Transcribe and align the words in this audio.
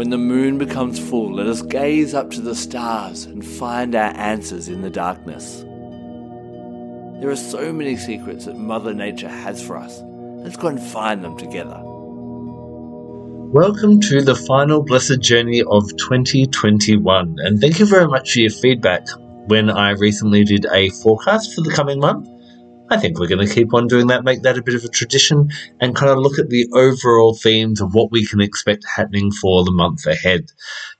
When 0.00 0.08
the 0.08 0.16
moon 0.16 0.56
becomes 0.56 0.98
full, 0.98 1.34
let 1.34 1.46
us 1.46 1.60
gaze 1.60 2.14
up 2.14 2.30
to 2.30 2.40
the 2.40 2.54
stars 2.54 3.26
and 3.26 3.46
find 3.46 3.94
our 3.94 4.16
answers 4.16 4.66
in 4.68 4.80
the 4.80 4.88
darkness. 4.88 5.58
There 7.20 7.28
are 7.28 7.36
so 7.36 7.70
many 7.70 7.98
secrets 7.98 8.46
that 8.46 8.56
Mother 8.56 8.94
Nature 8.94 9.28
has 9.28 9.62
for 9.62 9.76
us. 9.76 10.00
Let's 10.42 10.56
go 10.56 10.68
and 10.68 10.80
find 10.80 11.22
them 11.22 11.36
together. 11.36 11.78
Welcome 13.52 14.00
to 14.00 14.22
the 14.22 14.34
final 14.34 14.82
blessed 14.82 15.20
journey 15.20 15.62
of 15.64 15.86
2021, 15.98 17.36
and 17.40 17.60
thank 17.60 17.78
you 17.78 17.84
very 17.84 18.08
much 18.08 18.32
for 18.32 18.38
your 18.38 18.48
feedback 18.52 19.06
when 19.48 19.68
I 19.68 19.90
recently 19.90 20.44
did 20.44 20.64
a 20.72 20.88
forecast 20.88 21.54
for 21.54 21.60
the 21.60 21.72
coming 21.72 22.00
month. 22.00 22.26
I 22.92 22.96
think 22.96 23.20
we're 23.20 23.28
going 23.28 23.46
to 23.46 23.54
keep 23.54 23.72
on 23.72 23.86
doing 23.86 24.08
that, 24.08 24.24
make 24.24 24.42
that 24.42 24.58
a 24.58 24.62
bit 24.62 24.74
of 24.74 24.82
a 24.82 24.88
tradition, 24.88 25.50
and 25.80 25.94
kind 25.94 26.10
of 26.10 26.18
look 26.18 26.40
at 26.40 26.50
the 26.50 26.68
overall 26.74 27.34
themes 27.34 27.80
of 27.80 27.94
what 27.94 28.10
we 28.10 28.26
can 28.26 28.40
expect 28.40 28.84
happening 28.84 29.30
for 29.30 29.64
the 29.64 29.70
month 29.70 30.06
ahead. 30.06 30.50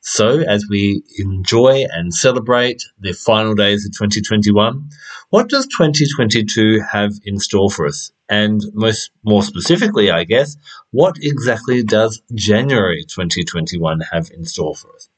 So, 0.00 0.38
as 0.38 0.66
we 0.70 1.02
enjoy 1.18 1.86
and 1.92 2.14
celebrate 2.14 2.84
the 3.00 3.12
final 3.12 3.56
days 3.56 3.84
of 3.84 3.92
2021, 3.92 4.88
what 5.30 5.48
does 5.48 5.66
2022 5.66 6.80
have 6.92 7.12
in 7.24 7.40
store 7.40 7.70
for 7.70 7.86
us? 7.86 8.12
And 8.28 8.62
most 8.72 9.10
more 9.24 9.42
specifically, 9.42 10.12
I 10.12 10.22
guess, 10.22 10.56
what 10.92 11.16
exactly 11.20 11.82
does 11.82 12.22
January 12.32 13.02
2021 13.02 14.00
have 14.12 14.30
in 14.30 14.44
store 14.44 14.76
for 14.76 14.94
us? 14.94 15.09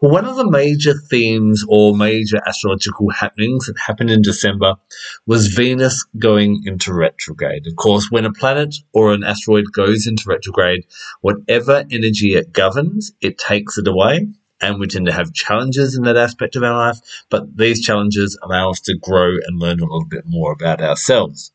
One 0.00 0.24
of 0.24 0.36
the 0.36 0.50
major 0.50 0.94
themes 1.10 1.64
or 1.68 1.96
major 1.96 2.40
astrological 2.46 3.10
happenings 3.10 3.66
that 3.66 3.78
happened 3.78 4.10
in 4.10 4.22
December 4.22 4.74
was 5.26 5.48
Venus 5.48 6.04
going 6.18 6.62
into 6.66 6.94
retrograde. 6.94 7.66
Of 7.66 7.76
course, 7.76 8.08
when 8.10 8.24
a 8.24 8.32
planet 8.32 8.76
or 8.92 9.12
an 9.12 9.24
asteroid 9.24 9.66
goes 9.72 10.06
into 10.06 10.28
retrograde, 10.28 10.86
whatever 11.20 11.84
energy 11.90 12.34
it 12.34 12.52
governs, 12.52 13.12
it 13.20 13.38
takes 13.38 13.78
it 13.78 13.88
away. 13.88 14.28
And 14.60 14.80
we 14.80 14.86
tend 14.86 15.06
to 15.06 15.12
have 15.12 15.34
challenges 15.34 15.96
in 15.96 16.04
that 16.04 16.16
aspect 16.16 16.56
of 16.56 16.62
our 16.62 16.76
life, 16.76 16.98
but 17.28 17.56
these 17.56 17.82
challenges 17.82 18.38
allow 18.42 18.70
us 18.70 18.80
to 18.82 18.96
grow 18.96 19.36
and 19.46 19.58
learn 19.58 19.80
a 19.80 19.84
little 19.84 20.06
bit 20.06 20.24
more 20.24 20.52
about 20.52 20.80
ourselves. 20.80 21.52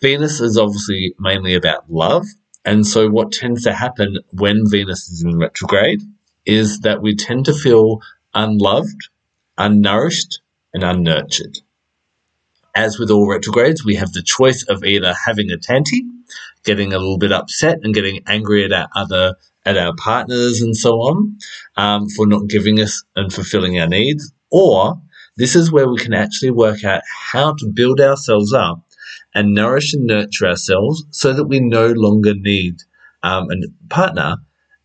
Venus 0.00 0.40
is 0.40 0.56
obviously 0.56 1.14
mainly 1.18 1.54
about 1.54 1.90
love. 1.92 2.24
And 2.64 2.86
so, 2.86 3.08
what 3.08 3.32
tends 3.32 3.64
to 3.64 3.74
happen 3.74 4.18
when 4.32 4.68
Venus 4.68 5.08
is 5.08 5.22
in 5.22 5.38
retrograde 5.38 6.02
is 6.50 6.80
that 6.80 7.00
we 7.00 7.14
tend 7.14 7.44
to 7.44 7.54
feel 7.54 8.00
unloved, 8.34 9.08
unnourished, 9.56 10.40
and 10.74 10.82
unnurtured. 10.82 11.58
As 12.74 12.98
with 12.98 13.10
all 13.10 13.28
retrogrades, 13.28 13.84
we 13.84 13.94
have 13.94 14.12
the 14.12 14.22
choice 14.22 14.64
of 14.64 14.84
either 14.84 15.14
having 15.26 15.52
a 15.52 15.56
tanty, 15.56 16.02
getting 16.64 16.92
a 16.92 16.98
little 16.98 17.18
bit 17.18 17.30
upset 17.30 17.78
and 17.82 17.94
getting 17.94 18.22
angry 18.26 18.64
at 18.64 18.72
our 18.72 18.88
other 18.96 19.36
at 19.64 19.76
our 19.76 19.94
partners 19.94 20.62
and 20.62 20.74
so 20.76 20.94
on 20.94 21.36
um, 21.76 22.08
for 22.08 22.26
not 22.26 22.48
giving 22.48 22.80
us 22.80 23.04
and 23.14 23.32
fulfilling 23.32 23.78
our 23.78 23.86
needs, 23.86 24.32
or 24.50 25.00
this 25.36 25.54
is 25.54 25.70
where 25.70 25.88
we 25.88 25.98
can 25.98 26.14
actually 26.14 26.50
work 26.50 26.82
out 26.82 27.02
how 27.32 27.52
to 27.54 27.66
build 27.66 28.00
ourselves 28.00 28.52
up 28.52 28.82
and 29.34 29.54
nourish 29.54 29.92
and 29.92 30.06
nurture 30.06 30.48
ourselves 30.48 31.04
so 31.10 31.32
that 31.32 31.44
we 31.44 31.60
no 31.60 31.88
longer 31.88 32.34
need 32.34 32.82
um, 33.22 33.50
a 33.50 33.56
partner 33.88 34.36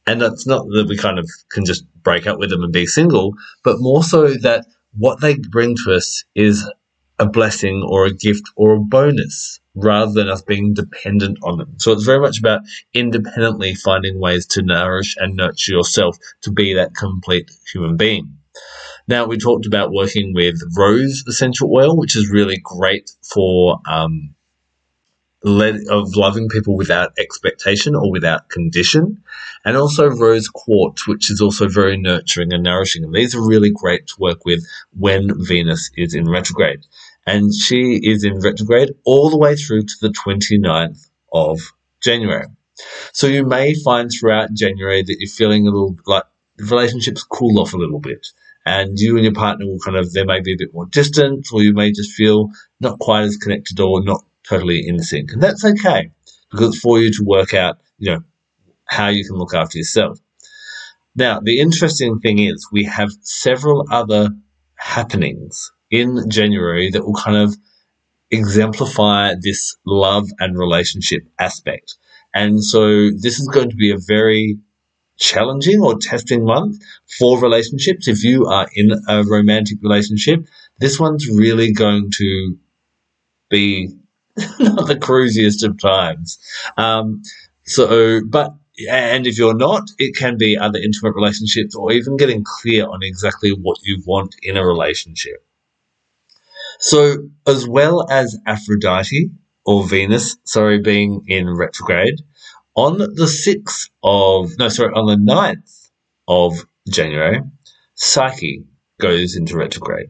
and 0.07 0.21
that's 0.21 0.45
not 0.45 0.65
that 0.67 0.87
we 0.87 0.97
kind 0.97 1.19
of 1.19 1.29
can 1.49 1.65
just 1.65 1.85
break 2.03 2.27
up 2.27 2.37
with 2.39 2.49
them 2.49 2.63
and 2.63 2.71
be 2.71 2.85
single, 2.85 3.33
but 3.63 3.79
more 3.79 4.03
so 4.03 4.33
that 4.41 4.65
what 4.97 5.21
they 5.21 5.35
bring 5.37 5.75
to 5.83 5.93
us 5.93 6.23
is 6.35 6.65
a 7.19 7.25
blessing 7.25 7.83
or 7.87 8.05
a 8.05 8.13
gift 8.13 8.43
or 8.55 8.75
a 8.75 8.79
bonus 8.79 9.59
rather 9.73 10.11
than 10.11 10.29
us 10.29 10.41
being 10.41 10.73
dependent 10.73 11.37
on 11.43 11.57
them. 11.57 11.73
So 11.79 11.91
it's 11.91 12.03
very 12.03 12.19
much 12.19 12.39
about 12.39 12.61
independently 12.93 13.75
finding 13.75 14.19
ways 14.19 14.45
to 14.47 14.61
nourish 14.61 15.15
and 15.17 15.35
nurture 15.35 15.73
yourself 15.73 16.17
to 16.41 16.51
be 16.51 16.73
that 16.73 16.95
complete 16.95 17.51
human 17.71 17.97
being. 17.97 18.37
Now, 19.07 19.25
we 19.25 19.37
talked 19.37 19.65
about 19.65 19.91
working 19.91 20.33
with 20.33 20.59
rose 20.77 21.23
essential 21.27 21.71
oil, 21.75 21.95
which 21.95 22.15
is 22.15 22.31
really 22.31 22.59
great 22.63 23.11
for 23.21 23.79
um, 23.85 24.33
of 25.45 26.15
loving 26.15 26.49
people 26.49 26.75
without 26.75 27.13
expectation 27.17 27.95
or 27.95 28.11
without 28.11 28.49
condition, 28.49 29.23
and 29.63 29.77
also 29.77 30.09
rose 30.09 30.47
quartz, 30.47 31.07
which 31.07 31.29
is 31.29 31.41
also 31.41 31.67
very 31.67 31.97
nurturing 31.97 32.51
and 32.51 32.63
nourishing. 32.63 33.03
And 33.03 33.13
these 33.13 33.35
are 33.35 33.47
really 33.47 33.71
great 33.71 34.07
to 34.07 34.15
work 34.19 34.45
with 34.45 34.65
when 34.91 35.29
Venus 35.45 35.91
is 35.95 36.15
in 36.15 36.29
retrograde. 36.29 36.85
And 37.27 37.53
she 37.53 37.99
is 38.03 38.23
in 38.23 38.39
retrograde 38.39 38.91
all 39.03 39.29
the 39.29 39.37
way 39.37 39.55
through 39.55 39.83
to 39.83 39.95
the 40.01 40.09
29th 40.09 41.09
of 41.33 41.59
January. 42.01 42.47
So 43.13 43.27
you 43.27 43.45
may 43.45 43.73
find 43.73 44.11
throughout 44.11 44.53
January 44.53 45.01
that 45.03 45.15
you're 45.19 45.29
feeling 45.29 45.67
a 45.67 45.71
little 45.71 45.97
like 46.05 46.25
relationships 46.57 47.23
cool 47.23 47.59
off 47.59 47.73
a 47.73 47.77
little 47.77 47.99
bit 47.99 48.27
and 48.65 48.97
you 48.97 49.15
and 49.15 49.23
your 49.23 49.33
partner 49.33 49.65
will 49.65 49.79
kind 49.79 49.97
of 49.97 50.11
there 50.13 50.25
may 50.25 50.39
be 50.39 50.53
a 50.53 50.57
bit 50.57 50.73
more 50.73 50.85
distant 50.85 51.47
or 51.53 51.61
you 51.61 51.73
may 51.73 51.91
just 51.91 52.11
feel 52.13 52.49
not 52.79 52.99
quite 52.99 53.23
as 53.23 53.37
connected 53.37 53.79
or 53.79 54.03
not 54.03 54.23
totally 54.47 54.87
in 54.87 54.99
sync. 54.99 55.33
And 55.33 55.41
that's 55.41 55.65
okay 55.65 56.11
because 56.51 56.69
it's 56.69 56.79
for 56.79 56.99
you 56.99 57.11
to 57.11 57.23
work 57.23 57.53
out, 57.53 57.77
you 57.97 58.11
know, 58.11 58.23
how 58.87 59.07
you 59.07 59.25
can 59.25 59.35
look 59.35 59.53
after 59.53 59.77
yourself. 59.77 60.19
Now, 61.15 61.39
the 61.39 61.59
interesting 61.59 62.19
thing 62.19 62.39
is 62.39 62.67
we 62.71 62.83
have 62.85 63.09
several 63.21 63.85
other 63.91 64.29
happenings 64.75 65.71
in 65.89 66.29
January 66.29 66.91
that 66.91 67.05
will 67.05 67.15
kind 67.15 67.37
of 67.37 67.55
exemplify 68.31 69.33
this 69.39 69.75
love 69.85 70.27
and 70.39 70.57
relationship 70.57 71.23
aspect. 71.39 71.95
And 72.33 72.63
so 72.63 73.11
this 73.11 73.39
is 73.39 73.47
going 73.47 73.69
to 73.69 73.75
be 73.75 73.91
a 73.91 73.97
very 73.97 74.57
challenging 75.17 75.81
or 75.81 75.97
testing 75.97 76.43
month 76.43 76.77
for 77.17 77.41
relationships. 77.41 78.07
If 78.07 78.23
you 78.23 78.47
are 78.47 78.67
in 78.73 78.91
a 79.07 79.23
romantic 79.23 79.77
relationship, 79.81 80.45
this 80.79 80.99
one's 80.99 81.29
really 81.29 81.71
going 81.71 82.11
to 82.17 82.57
be 83.49 83.95
not 84.59 84.87
the 84.87 84.97
cruisiest 84.97 85.63
of 85.63 85.79
times. 85.79 86.39
Um, 86.77 87.21
so, 87.63 88.21
but 88.25 88.55
and 88.89 89.25
if 89.25 89.37
you're 89.37 89.55
not, 89.55 89.89
it 89.97 90.15
can 90.15 90.37
be 90.37 90.57
other 90.57 90.79
intimate 90.79 91.15
relationships 91.15 91.75
or 91.75 91.91
even 91.91 92.17
getting 92.17 92.43
clear 92.43 92.87
on 92.87 93.03
exactly 93.03 93.51
what 93.51 93.79
you 93.83 94.01
want 94.05 94.35
in 94.43 94.57
a 94.57 94.65
relationship. 94.65 95.45
So, 96.79 97.29
as 97.47 97.67
well 97.67 98.05
as 98.09 98.37
Aphrodite 98.45 99.31
or 99.65 99.87
Venus, 99.87 100.37
sorry, 100.43 100.79
being 100.79 101.23
in 101.27 101.49
retrograde, 101.49 102.21
on 102.75 102.97
the 102.97 103.07
6th 103.07 103.89
of, 104.03 104.57
no, 104.59 104.67
sorry, 104.67 104.91
on 104.93 105.07
the 105.07 105.31
9th 105.33 105.89
of 106.27 106.65
January, 106.89 107.41
Psyche 107.93 108.65
goes 108.99 109.37
into 109.37 109.55
retrograde. 109.55 110.09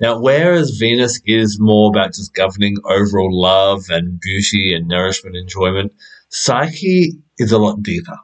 Now, 0.00 0.18
whereas 0.18 0.78
Venus 0.78 1.20
is 1.26 1.60
more 1.60 1.90
about 1.90 2.14
just 2.14 2.32
governing 2.32 2.76
overall 2.84 3.28
love 3.30 3.84
and 3.90 4.18
beauty 4.18 4.74
and 4.74 4.88
nourishment, 4.88 5.36
enjoyment, 5.36 5.92
Psyche 6.30 7.18
is 7.38 7.52
a 7.52 7.58
lot 7.58 7.82
deeper. 7.82 8.16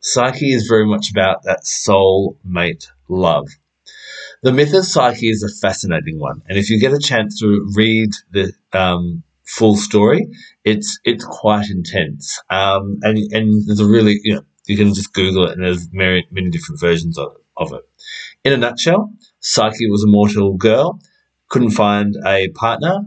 Psyche 0.00 0.52
is 0.52 0.66
very 0.66 0.86
much 0.86 1.10
about 1.10 1.42
that 1.42 1.66
soul 1.66 2.38
mate 2.44 2.90
love. 3.08 3.48
The 4.42 4.52
myth 4.52 4.72
of 4.72 4.86
Psyche 4.86 5.28
is 5.28 5.42
a 5.42 5.48
fascinating 5.60 6.18
one, 6.18 6.40
and 6.48 6.56
if 6.56 6.70
you 6.70 6.80
get 6.80 6.92
a 6.92 6.98
chance 6.98 7.40
to 7.40 7.68
read 7.74 8.10
the 8.30 8.52
um, 8.72 9.24
full 9.44 9.76
story, 9.76 10.28
it's 10.64 11.00
it's 11.02 11.24
quite 11.24 11.68
intense. 11.68 12.40
Um, 12.48 13.00
and 13.02 13.18
and 13.32 13.66
there's 13.66 13.80
a 13.80 13.86
really 13.86 14.20
you 14.22 14.36
know 14.36 14.42
you 14.66 14.76
can 14.76 14.94
just 14.94 15.12
Google 15.12 15.48
it, 15.48 15.52
and 15.52 15.64
there's 15.64 15.92
many 15.92 16.26
many 16.30 16.50
different 16.50 16.80
versions 16.80 17.18
of, 17.18 17.36
of 17.56 17.72
it. 17.72 17.82
In 18.44 18.52
a 18.52 18.56
nutshell, 18.56 19.12
Psyche 19.40 19.90
was 19.90 20.04
a 20.04 20.08
mortal 20.08 20.54
girl 20.54 21.00
couldn't 21.48 21.70
find 21.70 22.16
a 22.26 22.48
partner. 22.48 23.06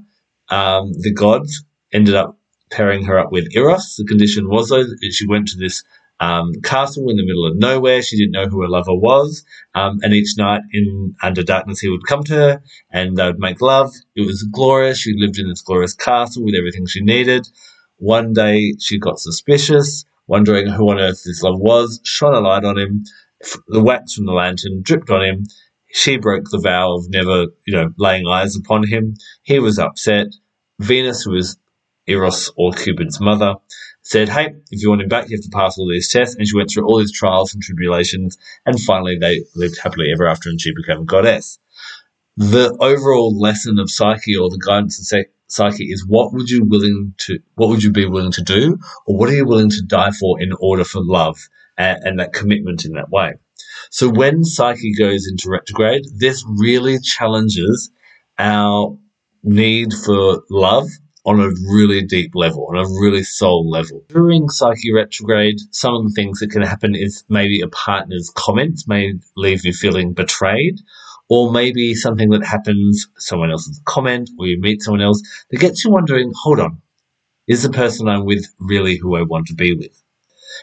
Um, 0.49 0.93
the 0.93 1.13
gods 1.13 1.63
ended 1.93 2.15
up 2.15 2.37
pairing 2.71 3.05
her 3.05 3.19
up 3.19 3.31
with 3.31 3.55
Eros. 3.55 3.95
The 3.97 4.05
condition 4.05 4.49
was 4.49 4.69
though 4.69 4.83
that 4.83 5.11
she 5.13 5.27
went 5.27 5.47
to 5.49 5.57
this 5.57 5.83
um, 6.19 6.53
castle 6.63 7.09
in 7.09 7.17
the 7.17 7.25
middle 7.25 7.45
of 7.45 7.57
nowhere. 7.57 8.01
She 8.01 8.17
didn't 8.17 8.31
know 8.31 8.47
who 8.47 8.61
her 8.61 8.69
lover 8.69 8.93
was, 8.93 9.43
um, 9.73 9.99
and 10.03 10.13
each 10.13 10.37
night 10.37 10.61
in 10.71 11.15
under 11.23 11.43
darkness 11.43 11.79
he 11.79 11.89
would 11.89 12.05
come 12.05 12.23
to 12.25 12.33
her 12.33 12.63
and 12.91 13.17
they 13.17 13.25
would 13.25 13.39
make 13.39 13.61
love. 13.61 13.91
It 14.15 14.27
was 14.27 14.43
glorious. 14.43 14.99
She 14.99 15.13
lived 15.17 15.39
in 15.39 15.49
this 15.49 15.61
glorious 15.61 15.93
castle 15.93 16.43
with 16.43 16.55
everything 16.55 16.85
she 16.85 17.01
needed. 17.01 17.47
One 17.97 18.33
day 18.33 18.75
she 18.79 18.99
got 18.99 19.19
suspicious, 19.19 20.05
wondering 20.27 20.67
who 20.67 20.89
on 20.91 20.99
earth 20.99 21.23
this 21.23 21.41
love 21.43 21.59
was. 21.59 21.99
Shone 22.03 22.35
a 22.35 22.39
light 22.39 22.63
on 22.63 22.77
him. 22.77 23.03
The 23.67 23.81
wax 23.81 24.13
from 24.13 24.27
the 24.27 24.33
lantern 24.33 24.81
dripped 24.83 25.09
on 25.09 25.23
him 25.23 25.45
She 25.93 26.17
broke 26.17 26.49
the 26.49 26.59
vow 26.59 26.95
of 26.95 27.09
never, 27.09 27.47
you 27.65 27.73
know, 27.73 27.93
laying 27.97 28.27
eyes 28.27 28.55
upon 28.55 28.87
him. 28.87 29.15
He 29.43 29.59
was 29.59 29.77
upset. 29.77 30.27
Venus, 30.79 31.23
who 31.23 31.33
was 31.33 31.57
Eros 32.07 32.51
or 32.55 32.71
Cupid's 32.71 33.19
mother, 33.19 33.55
said, 34.01 34.29
Hey, 34.29 34.55
if 34.71 34.81
you 34.81 34.89
want 34.89 35.01
him 35.01 35.09
back, 35.09 35.29
you 35.29 35.37
have 35.37 35.43
to 35.43 35.49
pass 35.49 35.77
all 35.77 35.87
these 35.87 36.09
tests. 36.09 36.35
And 36.35 36.47
she 36.47 36.55
went 36.55 36.71
through 36.71 36.87
all 36.87 36.97
these 36.97 37.11
trials 37.11 37.53
and 37.53 37.61
tribulations. 37.61 38.37
And 38.65 38.79
finally, 38.79 39.17
they 39.17 39.43
lived 39.55 39.79
happily 39.79 40.11
ever 40.11 40.27
after 40.27 40.49
and 40.49 40.59
she 40.59 40.73
became 40.73 41.01
a 41.01 41.05
goddess. 41.05 41.59
The 42.37 42.75
overall 42.79 43.37
lesson 43.37 43.77
of 43.77 43.91
Psyche 43.91 44.35
or 44.35 44.49
the 44.49 44.57
guidance 44.57 44.99
of 44.99 45.25
Psyche 45.47 45.91
is 45.91 46.07
what 46.07 46.33
would 46.33 46.49
you 46.49 46.63
willing 46.63 47.13
to, 47.19 47.39
what 47.55 47.69
would 47.69 47.83
you 47.83 47.91
be 47.91 48.05
willing 48.05 48.31
to 48.31 48.41
do? 48.41 48.79
Or 49.05 49.17
what 49.17 49.29
are 49.29 49.35
you 49.35 49.45
willing 49.45 49.69
to 49.69 49.81
die 49.81 50.11
for 50.11 50.41
in 50.41 50.53
order 50.59 50.85
for 50.85 51.03
love 51.03 51.37
and, 51.77 51.99
and 52.03 52.19
that 52.19 52.33
commitment 52.33 52.85
in 52.85 52.93
that 52.93 53.09
way? 53.09 53.33
So 53.93 54.09
when 54.09 54.45
Psyche 54.45 54.93
goes 54.93 55.27
into 55.27 55.49
retrograde, 55.49 56.05
this 56.15 56.45
really 56.47 56.97
challenges 57.01 57.91
our 58.39 58.97
need 59.43 59.93
for 59.93 60.41
love 60.49 60.87
on 61.25 61.41
a 61.41 61.49
really 61.73 62.01
deep 62.01 62.31
level, 62.33 62.67
on 62.69 62.77
a 62.77 62.87
really 63.01 63.21
soul 63.21 63.69
level. 63.69 64.01
During 64.07 64.47
Psyche 64.47 64.93
retrograde, 64.93 65.59
some 65.71 65.93
of 65.93 66.03
the 66.05 66.11
things 66.11 66.39
that 66.39 66.51
can 66.51 66.61
happen 66.61 66.95
is 66.95 67.25
maybe 67.27 67.59
a 67.59 67.67
partner's 67.67 68.31
comments 68.33 68.87
may 68.87 69.15
leave 69.35 69.65
you 69.65 69.73
feeling 69.73 70.13
betrayed, 70.13 70.79
or 71.27 71.51
maybe 71.51 71.93
something 71.93 72.29
that 72.29 72.45
happens, 72.45 73.09
someone 73.17 73.51
else's 73.51 73.81
comment, 73.83 74.29
or 74.39 74.47
you 74.47 74.57
meet 74.59 74.81
someone 74.81 75.01
else 75.01 75.21
that 75.49 75.59
gets 75.59 75.83
you 75.83 75.91
wondering, 75.91 76.31
hold 76.33 76.61
on, 76.61 76.81
is 77.45 77.63
the 77.63 77.69
person 77.69 78.07
I'm 78.07 78.23
with 78.23 78.45
really 78.57 78.95
who 78.95 79.17
I 79.17 79.23
want 79.23 79.47
to 79.47 79.53
be 79.53 79.75
with? 79.75 80.01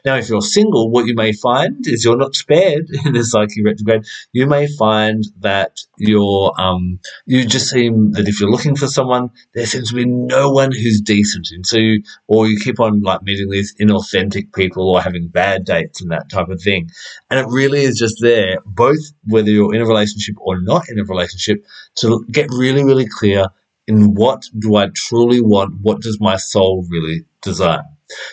Now, 0.04 0.16
if 0.16 0.28
you're 0.28 0.40
single, 0.40 0.90
what 0.90 1.06
you 1.06 1.14
may 1.14 1.32
find 1.32 1.86
is 1.86 2.04
you're 2.04 2.16
not 2.16 2.34
spared 2.34 2.88
in 3.04 3.12
the 3.12 3.24
Psyche 3.24 3.62
retrograde. 3.62 4.04
You 4.32 4.46
may 4.46 4.66
find 4.66 5.24
that 5.40 5.80
you're, 5.96 6.52
um, 6.58 7.00
you 7.26 7.44
just 7.46 7.68
seem 7.68 8.12
that 8.12 8.28
if 8.28 8.40
you're 8.40 8.50
looking 8.50 8.76
for 8.76 8.86
someone, 8.86 9.30
there 9.54 9.66
seems 9.66 9.90
to 9.90 9.94
be 9.96 10.06
no 10.06 10.50
one 10.50 10.72
who's 10.72 11.00
decent. 11.00 11.48
And 11.50 11.66
so, 11.66 11.78
or 12.26 12.46
you 12.46 12.58
keep 12.58 12.80
on 12.80 13.02
like 13.02 13.22
meeting 13.22 13.50
these 13.50 13.74
inauthentic 13.80 14.52
people 14.54 14.88
or 14.88 15.00
having 15.00 15.28
bad 15.28 15.64
dates 15.64 16.00
and 16.00 16.10
that 16.10 16.30
type 16.30 16.48
of 16.48 16.62
thing. 16.62 16.90
And 17.30 17.40
it 17.40 17.46
really 17.48 17.82
is 17.82 17.98
just 17.98 18.18
there, 18.20 18.58
both 18.64 19.00
whether 19.24 19.50
you're 19.50 19.74
in 19.74 19.82
a 19.82 19.86
relationship 19.86 20.36
or 20.38 20.60
not 20.60 20.88
in 20.88 20.98
a 20.98 21.04
relationship, 21.04 21.64
to 21.96 22.24
get 22.30 22.50
really, 22.50 22.84
really 22.84 23.06
clear 23.06 23.46
in 23.86 24.14
what 24.14 24.44
do 24.58 24.76
I 24.76 24.88
truly 24.94 25.40
want? 25.40 25.80
What 25.80 26.02
does 26.02 26.20
my 26.20 26.36
soul 26.36 26.86
really 26.88 27.24
desire? 27.42 27.84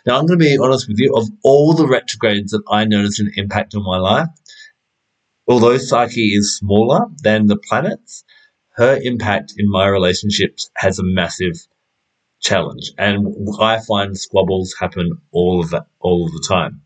Now, 0.05 0.17
I'm 0.17 0.25
going 0.25 0.39
to 0.39 0.45
be 0.45 0.57
honest 0.57 0.87
with 0.87 0.99
you, 0.99 1.13
of 1.15 1.27
all 1.43 1.73
the 1.73 1.87
retrogrades 1.87 2.51
that 2.51 2.63
I 2.69 2.85
noticed 2.85 3.19
an 3.19 3.31
impact 3.35 3.75
on 3.75 3.83
my 3.83 3.97
life, 3.97 4.29
although 5.47 5.77
Psyche 5.77 6.33
is 6.33 6.57
smaller 6.57 7.07
than 7.23 7.47
the 7.47 7.57
planets, 7.57 8.23
her 8.75 8.99
impact 9.01 9.53
in 9.57 9.69
my 9.69 9.87
relationships 9.87 10.69
has 10.75 10.99
a 10.99 11.03
massive 11.03 11.55
challenge. 12.41 12.91
And 12.97 13.47
I 13.59 13.79
find 13.79 14.17
squabbles 14.17 14.75
happen 14.79 15.21
all 15.31 15.61
of 15.61 15.73
all 15.99 16.25
of 16.25 16.31
the 16.31 16.45
time. 16.47 16.81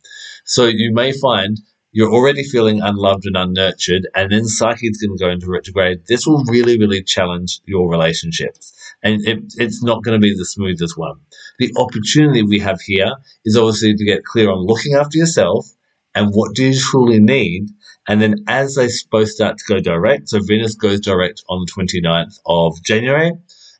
So 0.45 0.65
you 0.65 0.93
may 0.93 1.11
find 1.11 1.59
you're 1.91 2.11
already 2.11 2.43
feeling 2.43 2.81
unloved 2.81 3.25
and 3.25 3.35
unnurtured, 3.35 4.07
and 4.13 4.31
then 4.31 4.45
Psyche 4.45 4.87
is 4.87 4.97
going 4.97 5.17
to 5.17 5.23
go 5.23 5.31
into 5.31 5.49
retrograde. 5.49 6.05
This 6.07 6.27
will 6.27 6.43
really, 6.45 6.77
really 6.77 7.03
challenge 7.03 7.61
your 7.65 7.89
relationships 7.89 8.73
and 9.03 9.25
it, 9.25 9.53
it's 9.57 9.83
not 9.83 10.03
going 10.03 10.19
to 10.19 10.25
be 10.25 10.35
the 10.35 10.45
smoothest 10.45 10.97
one. 10.97 11.19
The 11.57 11.73
opportunity 11.77 12.43
we 12.43 12.59
have 12.59 12.81
here 12.81 13.13
is 13.45 13.55
obviously 13.55 13.95
to 13.95 14.05
get 14.05 14.25
clear 14.25 14.51
on 14.51 14.65
looking 14.65 14.95
after 14.95 15.17
yourself 15.17 15.69
and 16.15 16.31
what 16.33 16.55
do 16.55 16.65
you 16.65 16.79
truly 16.79 17.19
need. 17.19 17.69
And 18.07 18.21
then 18.21 18.43
as 18.47 18.75
they 18.75 18.89
both 19.11 19.29
start 19.29 19.57
to 19.59 19.63
go 19.67 19.79
direct, 19.79 20.29
so 20.29 20.39
Venus 20.41 20.75
goes 20.75 20.99
direct 20.99 21.43
on 21.47 21.65
the 21.65 21.71
29th 21.71 22.39
of 22.45 22.81
January 22.83 23.33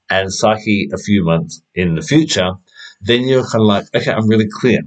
and 0.09 0.31
Psyche 0.31 0.89
a 0.93 0.97
few 0.97 1.23
months 1.23 1.61
in 1.75 1.95
the 1.95 2.01
future, 2.01 2.53
then 3.01 3.27
you're 3.27 3.43
kind 3.43 3.61
of 3.61 3.67
like, 3.67 3.85
okay, 3.95 4.11
I'm 4.11 4.27
really 4.27 4.49
clear. 4.49 4.81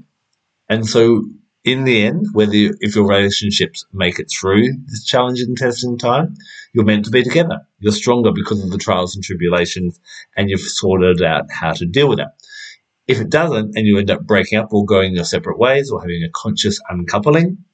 And 0.69 0.87
so 0.87 1.25
in 1.65 1.85
the 1.85 2.05
end, 2.05 2.27
whether 2.33 2.57
you, 2.57 2.75
if 2.81 2.97
your 2.97 3.07
relationships 3.07 3.87
make 3.93 4.19
it 4.19 4.31
through 4.31 4.65
this 4.87 5.05
challenging 5.05 5.55
testing 5.55 5.97
time, 5.97 6.35
you're 6.73 6.85
meant 6.85 7.05
to 7.05 7.11
be 7.11 7.23
together. 7.23 7.61
You're 7.79 7.93
stronger 7.93 8.33
because 8.33 8.65
of 8.65 8.71
the 8.71 8.79
trials 8.79 9.15
and 9.15 9.23
tribulations, 9.23 10.01
and 10.37 10.51
you've 10.51 10.61
sorted 10.61 11.23
out 11.23 11.51
how 11.51 11.73
to 11.73 11.87
deal 11.87 12.09
with 12.09 12.19
it. 12.19 12.29
If 13.07 13.21
it 13.21 13.31
doesn't, 13.31 13.77
and 13.77 13.87
you 13.87 13.99
end 13.99 14.11
up 14.11 14.27
breaking 14.27 14.59
up 14.59 14.73
or 14.73 14.85
going 14.85 15.15
your 15.15 15.25
separate 15.25 15.59
ways 15.59 15.91
or 15.91 16.01
having 16.01 16.25
a 16.25 16.31
conscious 16.31 16.81
uncoupling, 16.89 17.65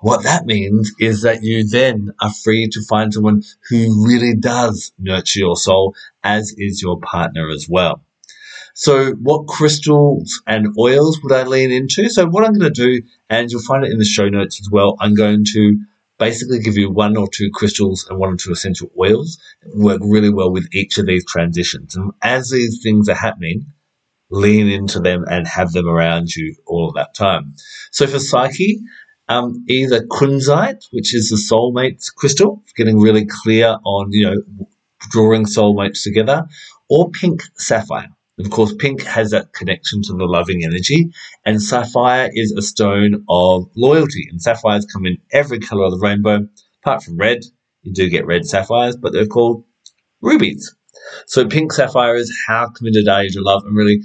what 0.00 0.24
that 0.24 0.46
means 0.46 0.92
is 1.00 1.22
that 1.22 1.42
you 1.42 1.66
then 1.66 2.12
are 2.20 2.32
free 2.32 2.68
to 2.68 2.82
find 2.82 3.12
someone 3.12 3.42
who 3.68 4.06
really 4.06 4.34
does 4.36 4.92
nurture 4.98 5.40
your 5.40 5.56
soul, 5.56 5.94
as 6.22 6.54
is 6.56 6.82
your 6.82 7.00
partner 7.00 7.48
as 7.48 7.66
well. 7.68 8.05
So, 8.78 9.12
what 9.12 9.46
crystals 9.46 10.42
and 10.46 10.76
oils 10.78 11.18
would 11.22 11.32
I 11.32 11.44
lean 11.44 11.70
into? 11.70 12.10
So, 12.10 12.26
what 12.26 12.44
I'm 12.44 12.52
going 12.52 12.70
to 12.70 13.00
do, 13.00 13.00
and 13.30 13.50
you'll 13.50 13.62
find 13.62 13.82
it 13.86 13.90
in 13.90 13.98
the 13.98 14.04
show 14.04 14.28
notes 14.28 14.60
as 14.60 14.70
well, 14.70 14.98
I'm 15.00 15.14
going 15.14 15.46
to 15.54 15.80
basically 16.18 16.58
give 16.58 16.76
you 16.76 16.90
one 16.90 17.16
or 17.16 17.26
two 17.26 17.50
crystals 17.50 18.06
and 18.06 18.18
one 18.18 18.34
or 18.34 18.36
two 18.36 18.52
essential 18.52 18.90
oils 19.00 19.38
that 19.62 19.74
work 19.74 20.02
really 20.04 20.28
well 20.28 20.52
with 20.52 20.68
each 20.74 20.98
of 20.98 21.06
these 21.06 21.24
transitions. 21.24 21.96
And 21.96 22.12
as 22.20 22.50
these 22.50 22.82
things 22.82 23.08
are 23.08 23.14
happening, 23.14 23.64
lean 24.28 24.68
into 24.68 25.00
them 25.00 25.24
and 25.26 25.46
have 25.46 25.72
them 25.72 25.88
around 25.88 26.36
you 26.36 26.54
all 26.66 26.88
of 26.88 26.96
that 26.96 27.14
time. 27.14 27.54
So, 27.92 28.06
for 28.06 28.18
Psyche, 28.18 28.80
um, 29.26 29.64
either 29.70 30.06
kunzite, 30.06 30.86
which 30.90 31.14
is 31.14 31.30
the 31.30 31.36
soulmates 31.36 32.14
crystal, 32.14 32.62
getting 32.76 33.00
really 33.00 33.24
clear 33.24 33.78
on, 33.84 34.12
you 34.12 34.24
know, 34.24 34.66
drawing 35.08 35.46
soulmates 35.46 36.02
together, 36.02 36.46
or 36.90 37.08
pink 37.10 37.40
sapphire. 37.54 38.10
Of 38.38 38.50
course, 38.50 38.74
pink 38.74 39.02
has 39.02 39.30
that 39.30 39.54
connection 39.54 40.02
to 40.02 40.12
the 40.12 40.26
loving 40.26 40.62
energy, 40.62 41.10
and 41.46 41.62
sapphire 41.62 42.30
is 42.34 42.52
a 42.52 42.60
stone 42.60 43.24
of 43.30 43.70
loyalty. 43.74 44.28
And 44.30 44.42
sapphires 44.42 44.84
come 44.84 45.06
in 45.06 45.16
every 45.32 45.58
color 45.58 45.84
of 45.84 45.92
the 45.92 45.98
rainbow, 45.98 46.46
apart 46.82 47.02
from 47.02 47.16
red. 47.16 47.44
You 47.82 47.92
do 47.92 48.10
get 48.10 48.26
red 48.26 48.44
sapphires, 48.44 48.96
but 48.96 49.12
they're 49.14 49.26
called 49.26 49.64
rubies. 50.20 50.74
So, 51.26 51.46
pink 51.48 51.72
sapphire 51.72 52.16
is 52.16 52.36
how 52.46 52.68
committed 52.68 53.08
are 53.08 53.24
you 53.24 53.30
to 53.30 53.40
love, 53.40 53.64
and 53.64 53.74
really 53.74 54.02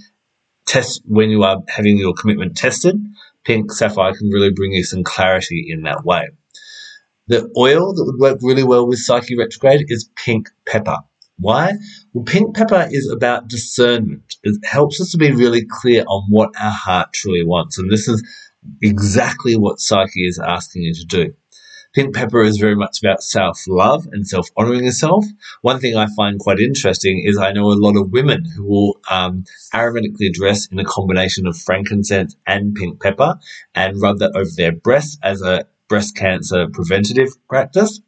test 0.65 1.01
when 1.05 1.29
you 1.29 1.43
are 1.43 1.61
having 1.67 1.97
your 1.97 2.13
commitment 2.13 2.55
tested. 2.55 2.95
Pink 3.43 3.73
sapphire 3.73 4.13
can 4.13 4.29
really 4.29 4.51
bring 4.51 4.71
you 4.71 4.85
some 4.85 5.03
clarity 5.03 5.65
in 5.67 5.81
that 5.81 6.05
way. 6.05 6.29
The 7.27 7.51
oil 7.57 7.93
that 7.93 8.05
would 8.05 8.19
work 8.19 8.39
really 8.41 8.63
well 8.63 8.87
with 8.87 8.99
Psyche 8.99 9.37
retrograde 9.37 9.85
is 9.89 10.09
pink 10.15 10.49
pepper. 10.65 10.99
Why? 11.41 11.73
Well, 12.13 12.23
pink 12.23 12.55
pepper 12.55 12.87
is 12.91 13.09
about 13.09 13.47
discernment. 13.47 14.35
It 14.43 14.63
helps 14.63 15.01
us 15.01 15.11
to 15.11 15.17
be 15.17 15.31
really 15.31 15.65
clear 15.65 16.03
on 16.07 16.29
what 16.29 16.51
our 16.59 16.71
heart 16.71 17.13
truly 17.13 17.43
wants. 17.43 17.79
And 17.79 17.91
this 17.91 18.07
is 18.07 18.23
exactly 18.81 19.57
what 19.57 19.79
Psyche 19.79 20.27
is 20.27 20.39
asking 20.39 20.83
you 20.83 20.93
to 20.93 21.05
do. 21.05 21.33
Pink 21.93 22.15
pepper 22.15 22.41
is 22.41 22.57
very 22.57 22.75
much 22.75 22.99
about 23.01 23.21
self 23.21 23.67
love 23.67 24.07
and 24.13 24.25
self 24.25 24.49
honoring 24.55 24.85
yourself. 24.85 25.25
One 25.61 25.79
thing 25.79 25.97
I 25.97 26.07
find 26.15 26.39
quite 26.39 26.59
interesting 26.59 27.23
is 27.25 27.37
I 27.37 27.51
know 27.51 27.65
a 27.65 27.73
lot 27.73 27.97
of 27.97 28.11
women 28.11 28.45
who 28.45 28.63
will 28.63 28.99
um, 29.09 29.43
aromatically 29.73 30.31
dress 30.31 30.67
in 30.67 30.79
a 30.79 30.85
combination 30.85 31.47
of 31.47 31.57
frankincense 31.57 32.37
and 32.47 32.75
pink 32.75 33.01
pepper 33.01 33.39
and 33.75 34.01
rub 34.01 34.19
that 34.19 34.35
over 34.35 34.49
their 34.55 34.71
breasts 34.71 35.17
as 35.21 35.41
a 35.41 35.65
breast 35.89 36.15
cancer 36.15 36.67
preventative 36.69 37.35
practice. 37.49 37.99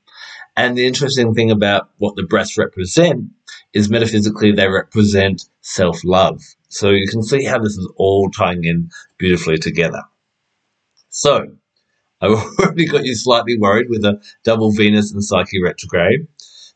And 0.56 0.78
the 0.78 0.86
interesting 0.86 1.34
thing 1.34 1.50
about 1.50 1.90
what 1.98 2.16
the 2.16 2.24
breasts 2.24 2.58
represent 2.58 3.32
is 3.74 3.90
metaphysically 3.90 4.52
they 4.52 4.68
represent 4.68 5.46
self 5.62 6.04
love. 6.04 6.42
So 6.70 6.90
you 6.90 7.08
can 7.08 7.24
see 7.24 7.44
how 7.44 7.60
this 7.60 7.78
is 7.78 7.92
all 7.98 8.30
tying 8.30 8.64
in 8.64 8.90
beautifully 9.18 9.58
together. 9.58 10.04
So 11.10 11.58
I've 12.22 12.32
already 12.32 12.86
got 12.86 13.06
you 13.06 13.16
slightly 13.16 13.58
worried 13.58 13.90
with 13.90 14.06
a 14.06 14.22
double 14.44 14.72
Venus 14.72 15.12
and 15.12 15.24
Psyche 15.24 15.62
retrograde. 15.62 16.28